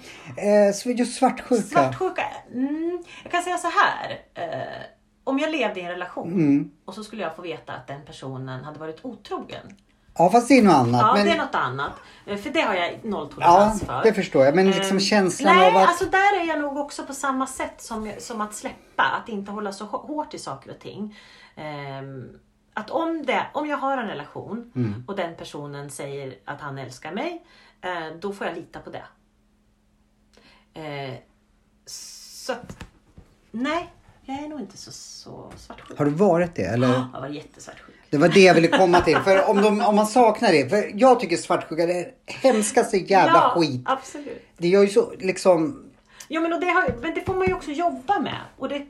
[0.88, 1.62] Eh, just svartsjuka.
[1.64, 2.24] Svartsjuka.
[2.54, 4.20] Mm, jag kan säga så här.
[4.34, 4.84] Eh,
[5.24, 6.72] om jag levde i en relation Mm.
[6.86, 9.76] och så skulle jag få veta att den personen hade varit otrogen.
[10.18, 11.02] Ja, fast det är något annat.
[11.02, 11.92] Ja, men, det är något annat.
[12.26, 14.04] Eh, För det har jag ja, nolltolerans för.
[14.04, 14.56] det förstår jag.
[14.56, 15.90] Men liksom Ehm, känslan Nej, av att...
[15.90, 19.04] alltså där är jag nog också på samma sätt som, som att släppa.
[19.04, 21.18] Att inte hålla så hå- hårt i saker och ting.
[21.56, 22.30] Ehm,
[22.80, 25.04] att om, det, om jag har en relation Mm.
[25.08, 27.44] och den personen säger att han älskar mig.
[27.82, 29.04] Eh, då får jag lita på det.
[30.74, 31.16] Eh,
[31.86, 32.78] så att,
[33.52, 33.94] nej,
[34.26, 35.98] jag är nog inte så, så svartsjuk.
[35.98, 36.64] Har du varit det?
[36.64, 36.88] Eller?
[36.88, 37.96] Jag har varit jättesvartsjuk.
[38.10, 39.18] Det var det jag ville komma till.
[39.18, 40.70] För om, de, om man saknar det.
[40.70, 43.82] För jag tycker svartsjuka är det hemskaste jävla ja, skit.
[43.86, 44.48] absolut.
[44.58, 45.86] Det gör ju så liksom...
[46.28, 48.40] Jo, men, och det har, men det får man ju också jobba med.
[48.58, 48.86] Och det,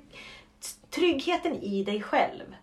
[0.90, 2.56] tryggheten i dig själv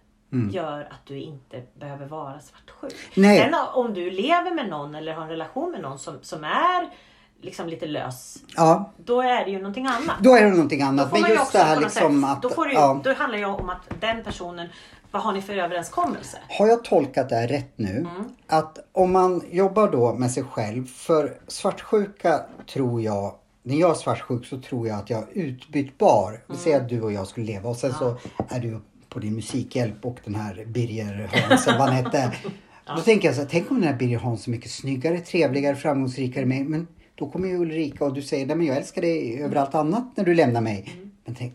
[0.52, 3.10] gör att du inte behöver vara svartsjuk.
[3.14, 3.38] Nej.
[3.38, 6.90] Sen om du lever med någon eller har en relation med någon som, som är
[7.40, 8.36] liksom lite lös.
[8.56, 10.16] Ja, Då är det ju någonting annat.
[10.20, 11.12] då är det någonting annat.
[11.12, 12.42] Men just det här liksom sätt, att...
[12.42, 13.00] då, får du, ja.
[13.04, 14.68] då handlar det ju om att den personen,
[15.10, 16.38] vad har ni för överenskommelse?
[16.48, 17.96] Har jag tolkat det här rätt nu?
[17.96, 18.24] Mm.
[18.46, 20.86] Att om man jobbar då med sig själv.
[20.86, 22.40] För svartsjuka
[22.72, 23.34] tror jag.
[23.62, 26.28] När jag är svartsjuk så tror jag att jag är utbytbar.
[26.28, 26.60] Mm.
[26.60, 28.16] säger att du och jag skulle leva och sen så
[28.48, 28.80] är du
[29.16, 32.32] på din musikhjälp och den här Birger Hans eller vad han hette.
[32.96, 35.76] Då tänker jag så här, tänk om den här Birger Hans är mycket snyggare, trevligare,
[35.76, 36.64] framgångsrikare mig.
[36.64, 39.74] Men då kommer ju Ulrika och du säger, nej men jag älskar dig över allt
[39.74, 40.92] annat när du lämnar mig.
[41.24, 41.54] Men tänk,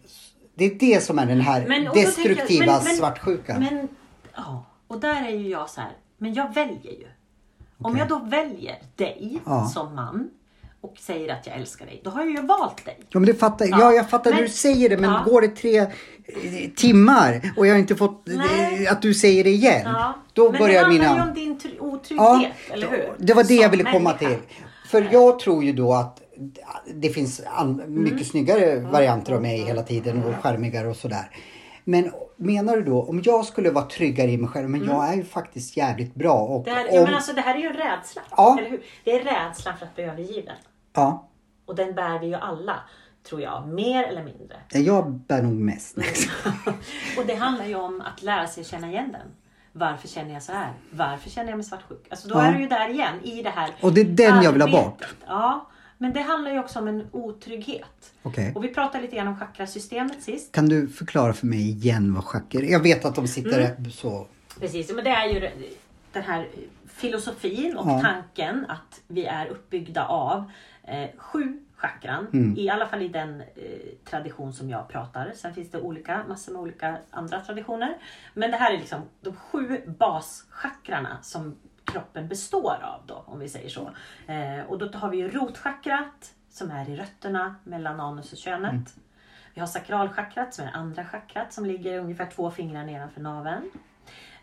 [0.56, 1.70] det är det som är den här Mm.
[1.84, 3.60] Men- tänker jag- destruktiva men- men- svartsjukan.
[3.60, 3.88] Men,
[4.36, 7.08] ja, och där är ju jag så här, men jag väljer ju.
[7.78, 9.66] Om jag då väljer dig Ja.
[9.74, 10.30] som man
[10.82, 12.98] och säger att jag älskar dig, då har jag ju valt dig.
[13.10, 13.78] Ja, men det fattar, ja.
[13.80, 15.24] Ja, jag fattar men- hur du säger det men Ja.
[15.26, 15.88] går det tre eh,
[16.76, 18.86] timmar och jag har inte fått Nej.
[18.86, 19.82] eh, att du säger det igen.
[19.86, 20.14] Ja.
[20.34, 21.04] Då men börjar det mina...
[21.08, 23.14] handlar ju om din tr- otrygghet, eller hur?
[23.18, 24.28] Det var det jag Som ville komma människa.
[24.30, 24.38] till.
[24.90, 26.22] För jag tror ju då att
[26.94, 28.24] det finns an- mycket Mm.
[28.26, 31.30] snyggare varianter av mig hela tiden och charmigare och sådär.
[31.84, 35.14] Men menar du då, om jag skulle vara tryggare i mig själv, men jag är
[35.16, 36.34] ju faktiskt jävligt bra.
[36.34, 38.22] Och Det här, om, ja, men alltså, det här är ju en rädsla.
[38.38, 38.58] Ja.
[38.60, 38.82] Eller hur?
[39.04, 40.56] Det är rädslan för att bli övergiven.
[40.94, 41.30] Ja,
[41.66, 42.76] Och den bär vi ju alla,
[43.30, 43.68] tror jag.
[43.68, 44.56] Mer eller mindre.
[44.70, 45.98] jag bär nog mest.
[47.18, 49.28] Och det handlar ju om att lära sig känna igen den.
[49.74, 50.74] Varför känner jag så här?
[50.92, 52.08] Varför känner jag mig svartsjuk?
[52.10, 52.42] Alltså då Ja.
[52.46, 54.68] är du ju där igen i det här Och det är den jag vill ha
[54.68, 54.86] arbetet.
[55.00, 55.06] bort.
[55.28, 55.68] Ja,
[55.98, 58.14] men det handlar ju också om en otrygghet.
[58.24, 58.52] Okej.
[58.56, 60.52] Och vi pratade lite grann om chakrasystemet sist.
[60.52, 62.62] Kan du förklara för mig igen vad schack är?
[62.62, 63.92] Jag vet att de sitter Mm.
[63.92, 64.28] så.
[64.60, 65.50] Precis, men det är ju
[66.14, 66.48] den här
[66.88, 68.02] filosofin och Ja.
[68.02, 70.52] tanken att vi är uppbyggda av
[70.92, 72.28] eh, sju chakran.
[72.34, 72.58] Mm.
[72.58, 73.48] I alla fall i den eh,
[74.06, 75.32] tradition som jag pratar.
[75.36, 77.98] Sen finns det olika, massor med olika andra traditioner.
[78.34, 83.50] Men det här är liksom de sju baschakrarna som kroppen består av då, om vi
[83.50, 83.92] säger så.
[84.28, 88.96] Eh, och då har vi ju rotchakrat som är i rötterna mellan anus och könet.
[89.54, 93.72] Vi har sakralchakrat som är andra chakrat som ligger ungefär två fingrar nedanför naveln.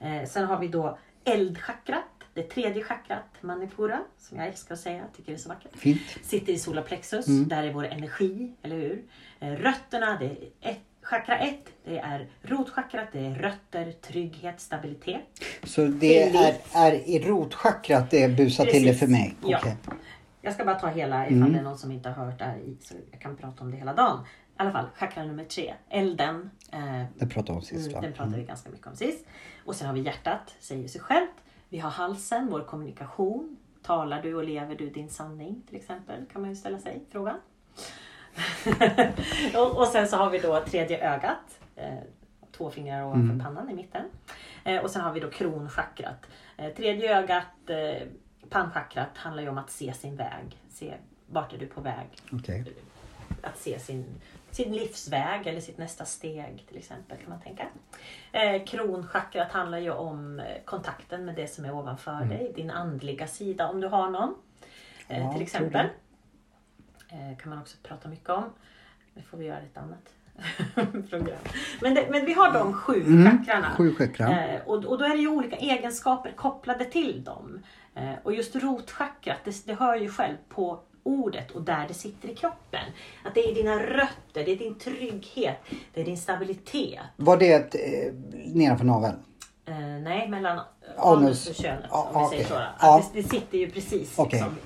[0.00, 5.04] Eh, sen har vi då eldchakrat, det tredje chakrat, manipura, som jag älskar att säga,
[5.16, 5.76] tycker det är så vackert.
[5.76, 6.00] Fint.
[6.22, 7.48] Sitter i solarplexus, Mm.
[7.48, 9.02] där är vår energi, eller hur?
[9.40, 15.20] Eh, rötterna, det är ett, chakra 1, det är rotchakrat, det är rötter, trygghet, stabilitet.
[15.64, 19.34] Så det är, är i rotchakrat det busar till det för mig?
[19.46, 19.58] Ja.
[19.58, 19.76] Okej.
[20.42, 21.52] Jag ska bara ta hela ifall Mm.
[21.52, 23.70] det är någon som inte har hört det här i, så jag kan prata om
[23.70, 24.18] det hela dagen.
[24.24, 26.50] I alla fall, chakra nummer tre, elden.
[26.72, 28.00] Eh, Det pratade om sist Mm, va?
[28.00, 29.26] den pratade vi ganska mycket om sist.
[29.64, 31.30] Och sen har vi hjärtat, säger sig självt.
[31.68, 33.56] Vi har halsen, vår kommunikation.
[33.82, 36.26] Talar du och lever du din sanning till exempel?
[36.32, 37.36] Kan man ju ställa sig frågan.
[39.56, 41.60] och, och sen så har vi då tredje ögat.
[41.76, 41.98] Eh,
[42.52, 43.40] två fingrar ovanför Mm.
[43.40, 44.04] pannan i mitten.
[44.64, 46.26] Eh, och sen har vi då kronchakrat.
[46.56, 48.06] Eh, tredje ögat, eh,
[48.50, 50.56] pannchakrat, handlar ju om att se sin väg.
[50.70, 50.94] Se
[51.26, 52.72] vart är du på väg Okej.
[53.42, 54.04] att se sin,
[54.50, 57.66] sin livsväg eller sitt nästa steg till exempel kan man tänka.
[58.32, 63.26] Eh, kronchakrat handlar ju om eh, kontakten med det som är ovanför dig, din andliga
[63.26, 64.34] sida om du har någon.
[65.08, 65.86] Eh, Ja, till exempel.
[67.10, 68.44] Eh, kan man också prata mycket om.
[69.14, 70.12] Det får vi göra ett annat
[71.10, 71.38] program.
[71.80, 73.70] Men, det, men vi har de sju Mm, chakrarna.
[73.76, 74.32] Sju chakran.
[74.32, 77.62] Eh, och, och då är det ju olika egenskaper kopplade till dem.
[77.94, 82.28] Eh, och just rotchakrat, det, det hör ju själv på ordet och där det sitter
[82.28, 82.84] i kroppen.
[83.24, 85.56] Att det är dina rötter, det är din trygghet,
[85.94, 87.00] det är din stabilitet.
[87.16, 88.12] Var det ett, eh,
[88.54, 89.16] nedanför naveln?
[89.66, 90.60] Eh, nej, mellan
[90.96, 91.48] Anus.
[91.48, 91.86] och könet.
[91.90, 92.54] Ja, om vi säger så.
[92.80, 93.04] Ja.
[93.12, 94.40] det, det sitter ju precis Okej.
[94.40, 94.56] liksom,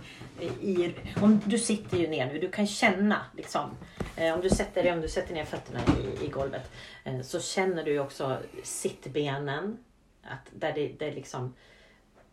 [0.60, 3.70] i, om Du sitter ju ner nu, du kan känna liksom.
[4.16, 6.70] Eh, om, du sätter, om du sätter ner fötterna i, i golvet
[7.04, 9.76] eh, så känner du ju också sittbenen.
[10.22, 11.54] Att där det, det är liksom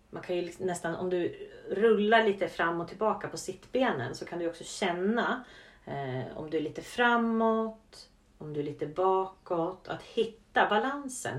[0.10, 4.26] man kan ju liksom nästan, om du rullar lite fram och tillbaka på sittbenen så
[4.26, 5.44] kan du också känna
[5.86, 9.88] eh, om du är lite framåt, om du är lite bakåt.
[9.88, 11.38] Att hitta balansen.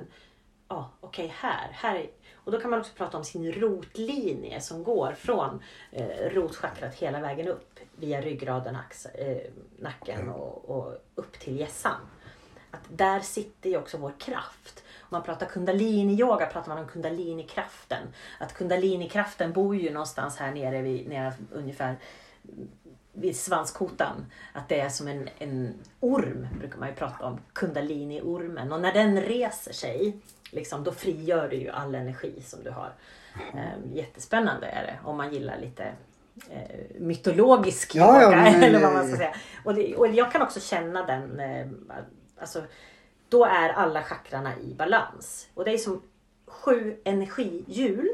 [0.68, 1.96] Ja, okej här, här.
[1.96, 2.10] är-
[2.44, 5.62] Och då kan man också prata om sin rotlinje som går från
[5.92, 12.00] eh, rotchakrat hela vägen upp via ryggraden, ax, eh, nacken och, och upp till hjässan.
[12.70, 14.84] Att där sitter ju också vår kraft.
[15.10, 18.02] Man pratar kundalini-yoga pratar man om kundalini-kraften.
[18.38, 21.96] Att kundalini-kraften bor ju någonstans här nere, vid, nere ungefär
[23.12, 24.26] vid svanskotan.
[24.52, 27.38] Att det är som en, en orm, brukar man ju prata om.
[27.52, 28.72] Kundalini-ormen.
[28.72, 30.16] Och när den reser sig,
[30.50, 32.92] liksom, då frigör du ju all energi som du har.
[33.54, 35.84] Eh, jättespännande är det om man gillar lite
[36.50, 38.36] eh, mytologisk Ja, ja, yoga.
[38.36, 39.34] men- eller vad man ska säga.
[39.64, 41.66] Och, det, och jag kan också känna den, eh,
[42.40, 42.62] alltså,
[43.30, 45.48] då är alla chakrarna i balans.
[45.54, 46.02] Och det är som
[46.46, 48.08] sju energihjul,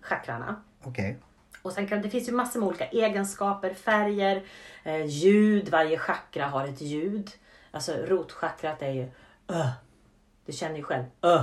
[0.00, 0.62] chakrarna.
[0.82, 1.18] Okej.
[1.62, 4.44] Och sen kan, det finns ju massor med olika egenskaper, färger,
[4.82, 5.68] eh, ljud.
[5.68, 7.30] Varje chakra har ett ljud.
[7.70, 9.10] Alltså rotchakrat är ju
[9.48, 9.68] ö.
[10.46, 11.42] Du känner ju själv ö.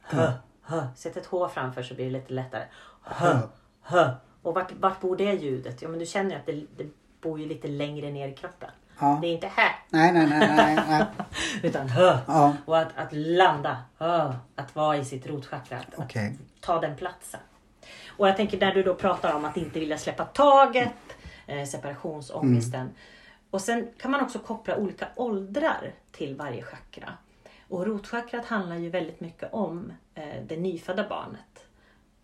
[0.00, 0.32] Hö.
[0.62, 0.86] Hö.
[0.96, 2.64] Sätt ett H framför så blir det lite lättare.
[3.02, 3.38] Hö.
[3.80, 4.14] Hö.
[4.42, 5.82] Och vart, vart bor det ljudet?
[5.82, 6.90] Ja men du känner ju att det, det
[7.20, 8.70] bor ju lite längre ner i kroppen.
[8.98, 9.18] Ja.
[9.22, 9.72] Det är inte här.
[9.90, 11.04] Nej, nej, nej, nej, nej.
[11.62, 12.18] Utan hö.
[12.26, 12.56] Ja.
[12.64, 13.76] Och att, att landa.
[13.98, 14.32] Hö.
[14.54, 15.80] Att vara i sitt rotchakra.
[15.96, 16.38] Okej.
[16.60, 17.40] ta den platsen.
[18.08, 20.94] Och jag tänker där du då pratar om att inte vilja släppa taget,
[21.46, 22.90] eh, separationsångesten.
[23.50, 27.12] Och sen kan man också koppla olika åldrar till varje chakra.
[27.68, 31.66] Och rotchakrat handlar ju väldigt mycket om eh, det nyfödda barnet.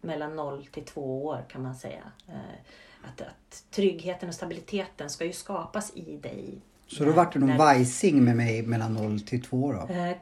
[0.00, 2.02] Mellan 0 till 2 år kan man säga.
[2.28, 2.60] Eh,
[3.04, 6.58] att, att tryggheten och stabiliteten ska ju skapas i dig.
[6.86, 9.94] Så då vart det någon När- vajsing med mig mellan 0 till 2 då?
[9.94, 10.16] Eh,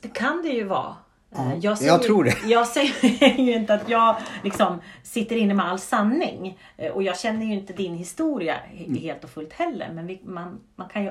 [0.00, 0.96] Det kan det ju vara.
[1.30, 2.34] Ja, Eh, jag säger, tror det.
[2.46, 6.58] Jag säger ju inte att jag liksom sitter inne med all sanning.
[6.76, 8.94] Eh, Och jag känner ju inte din historia Mm.
[8.96, 9.92] helt och fullt heller.
[9.92, 11.10] Men vi, man, man kan ju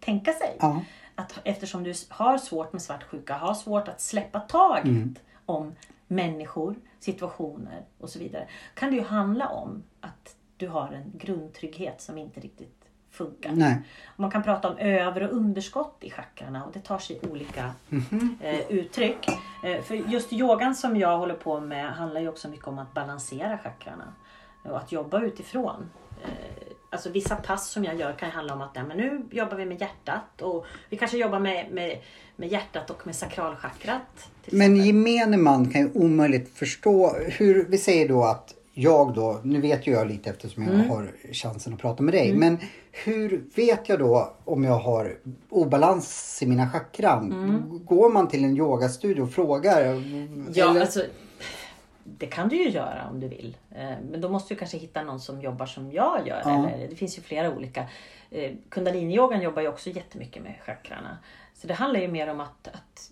[0.00, 0.82] tänka sig Ja.
[1.14, 5.14] att eftersom du har svårt med svartsjuka, har svårt att släppa taget Mm.
[5.46, 5.74] om
[6.08, 8.48] människor, situationer och så vidare.
[8.74, 12.78] Kan det ju handla om att du har en grundtrygghet som inte riktigt
[13.10, 13.52] funkar.
[13.52, 13.76] Nej.
[14.16, 18.36] Man kan prata om över och underskott i chakrarna och det tar sig olika Mhm.
[18.40, 19.28] eh, uttryck.
[19.64, 22.94] Eh, för just yogan som jag håller på med handlar ju också mycket om att
[22.94, 24.12] balansera chakrarna.
[24.64, 25.90] Och att jobba utifrån.
[26.24, 26.28] Eh,
[26.90, 29.64] alltså vissa pass som jag gör kan handla om att nej, men nu jobbar vi
[29.64, 31.98] med hjärtat och vi kanske jobbar med, med,
[32.36, 34.30] med hjärtat och med sakralchakrat.
[34.52, 39.60] Men gemene man kan ju omöjligt förstå hur, vi säger då att jag då, nu
[39.60, 40.90] vet ju jag lite eftersom jag Mm.
[40.90, 42.34] har chansen att prata med dig.
[42.36, 42.58] Men
[42.92, 45.18] hur vet jag då om jag har
[45.48, 47.32] obalans i mina chakran?
[47.32, 47.84] Mm.
[47.84, 49.80] Går man till en yogastudio och frågar?
[50.54, 51.04] Ja, Eller- alltså,
[52.04, 53.56] det kan du ju göra om du vill.
[53.70, 56.42] Eh, Men då måste du kanske hitta någon som jobbar som jag gör.
[56.44, 56.68] Ja.
[56.68, 57.84] Eller, det finns ju flera olika.
[58.30, 61.18] Eh, Kundaliniyogan jobbar ju också jättemycket med chakrarna.
[61.54, 63.10] Så det handlar ju mer om att, att,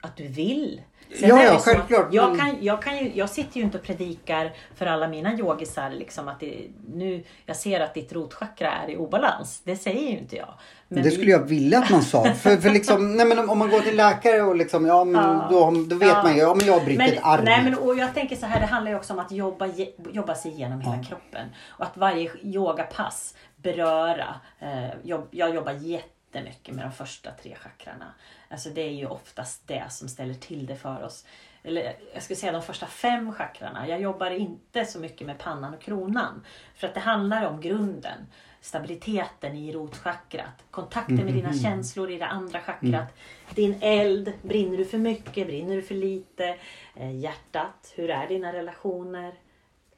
[0.00, 0.82] att du vill.
[1.18, 4.86] Ja, ja, självklart, Jag, kan, jag, kan ju, jag sitter ju inte och predikar för
[4.86, 9.60] alla mina yogisar liksom att det, nu, jag ser att ditt rotchakra är i obalans.
[9.64, 10.54] Det säger ju inte jag.
[10.88, 12.24] Men det skulle jag vilja att man sa.
[12.34, 15.46] För, för liksom, nej men om man går till läkare och liksom, ja men Ja.
[15.50, 16.22] då, då vet Ja.
[16.22, 17.44] man ju, ja men jag har brutit Men, ett arm.
[17.44, 19.66] nej, men, och jag tänker så här, det handlar ju också om att jobba,
[20.12, 21.48] jobba sig igenom hela kroppen.
[21.68, 24.34] Och att varje yogapass beröra.
[24.58, 28.06] Eh, jag, jag jobbar jättemycket med de första tre chakrarna.
[28.50, 31.24] Alltså det är ju oftast det som ställer till det för oss.
[31.62, 33.88] Eller jag skulle säga de första fem chakrarna.
[33.88, 36.44] Jag jobbar inte så mycket med pannan och kronan.
[36.74, 38.26] För att det handlar om grunden.
[38.60, 40.64] Stabiliteten i rotchakrat.
[40.70, 43.18] Kontakten med dina känslor i det andra chakrat.
[43.54, 44.32] Din eld.
[44.42, 45.46] Brinner du för mycket?
[45.46, 46.56] Brinner du för lite?
[46.96, 47.92] Eh, hjärtat.
[47.96, 49.34] Hur är dina relationer?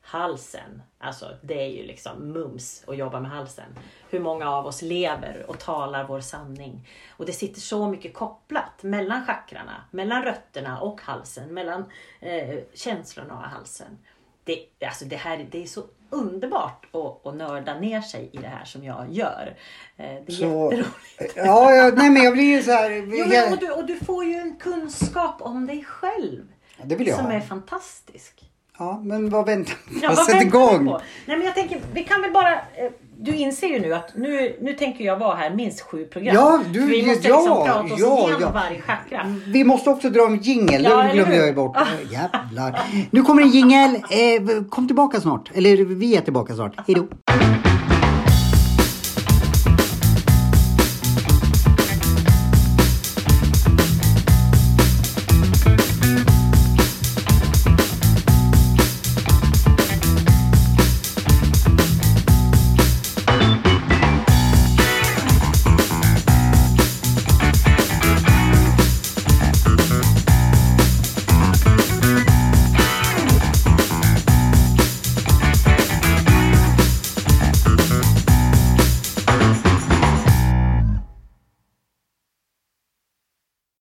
[0.02, 0.82] Halsen.
[0.98, 3.78] Alltså det är ju liksom mums att jobba med halsen.
[4.10, 6.88] Hur många av oss lever och talar vår sanning.
[7.16, 11.84] Och det sitter så mycket kopplat mellan chakrarna, mellan rötterna och halsen, mellan
[12.20, 13.98] eh, känslorna och halsen.
[14.44, 18.46] Det, alltså det, här, det är så underbart att, att nörda ner sig i det
[18.46, 19.56] här som jag gör.
[19.96, 21.36] Eh, det är Så- jätteroligt.
[21.36, 22.90] Ja, ja, nej men jag blir ju så här.
[23.16, 26.52] Jo, men, och, du, och du får ju en kunskap om dig själv.
[26.76, 27.32] jag som ha.
[27.32, 28.51] är fantastisk.
[28.78, 30.16] Ja, men vad väntar Ja, man?
[30.16, 30.86] vad Sätt väntar igång!
[30.86, 31.00] på?
[31.26, 32.52] Nej, men jag tänker, vi kan väl bara...
[32.52, 36.34] eh, Du inser ju nu att nu, nu tänker jag vara här minst sju program.
[36.34, 38.50] Ja, du- vi måste ja, liksom prata oss ja, igenom ja.
[38.54, 39.34] varje chakra.
[39.46, 40.84] Vi måste också dra en jingel.
[40.84, 41.76] Ja, det glömde jag ju bort.
[42.10, 42.80] Jävlar.
[43.10, 43.94] Nu kommer en jingel.
[43.94, 45.50] Eh, kom tillbaka snart.
[45.54, 46.74] Eller vi är tillbaka snart.
[46.86, 47.06] Hej då.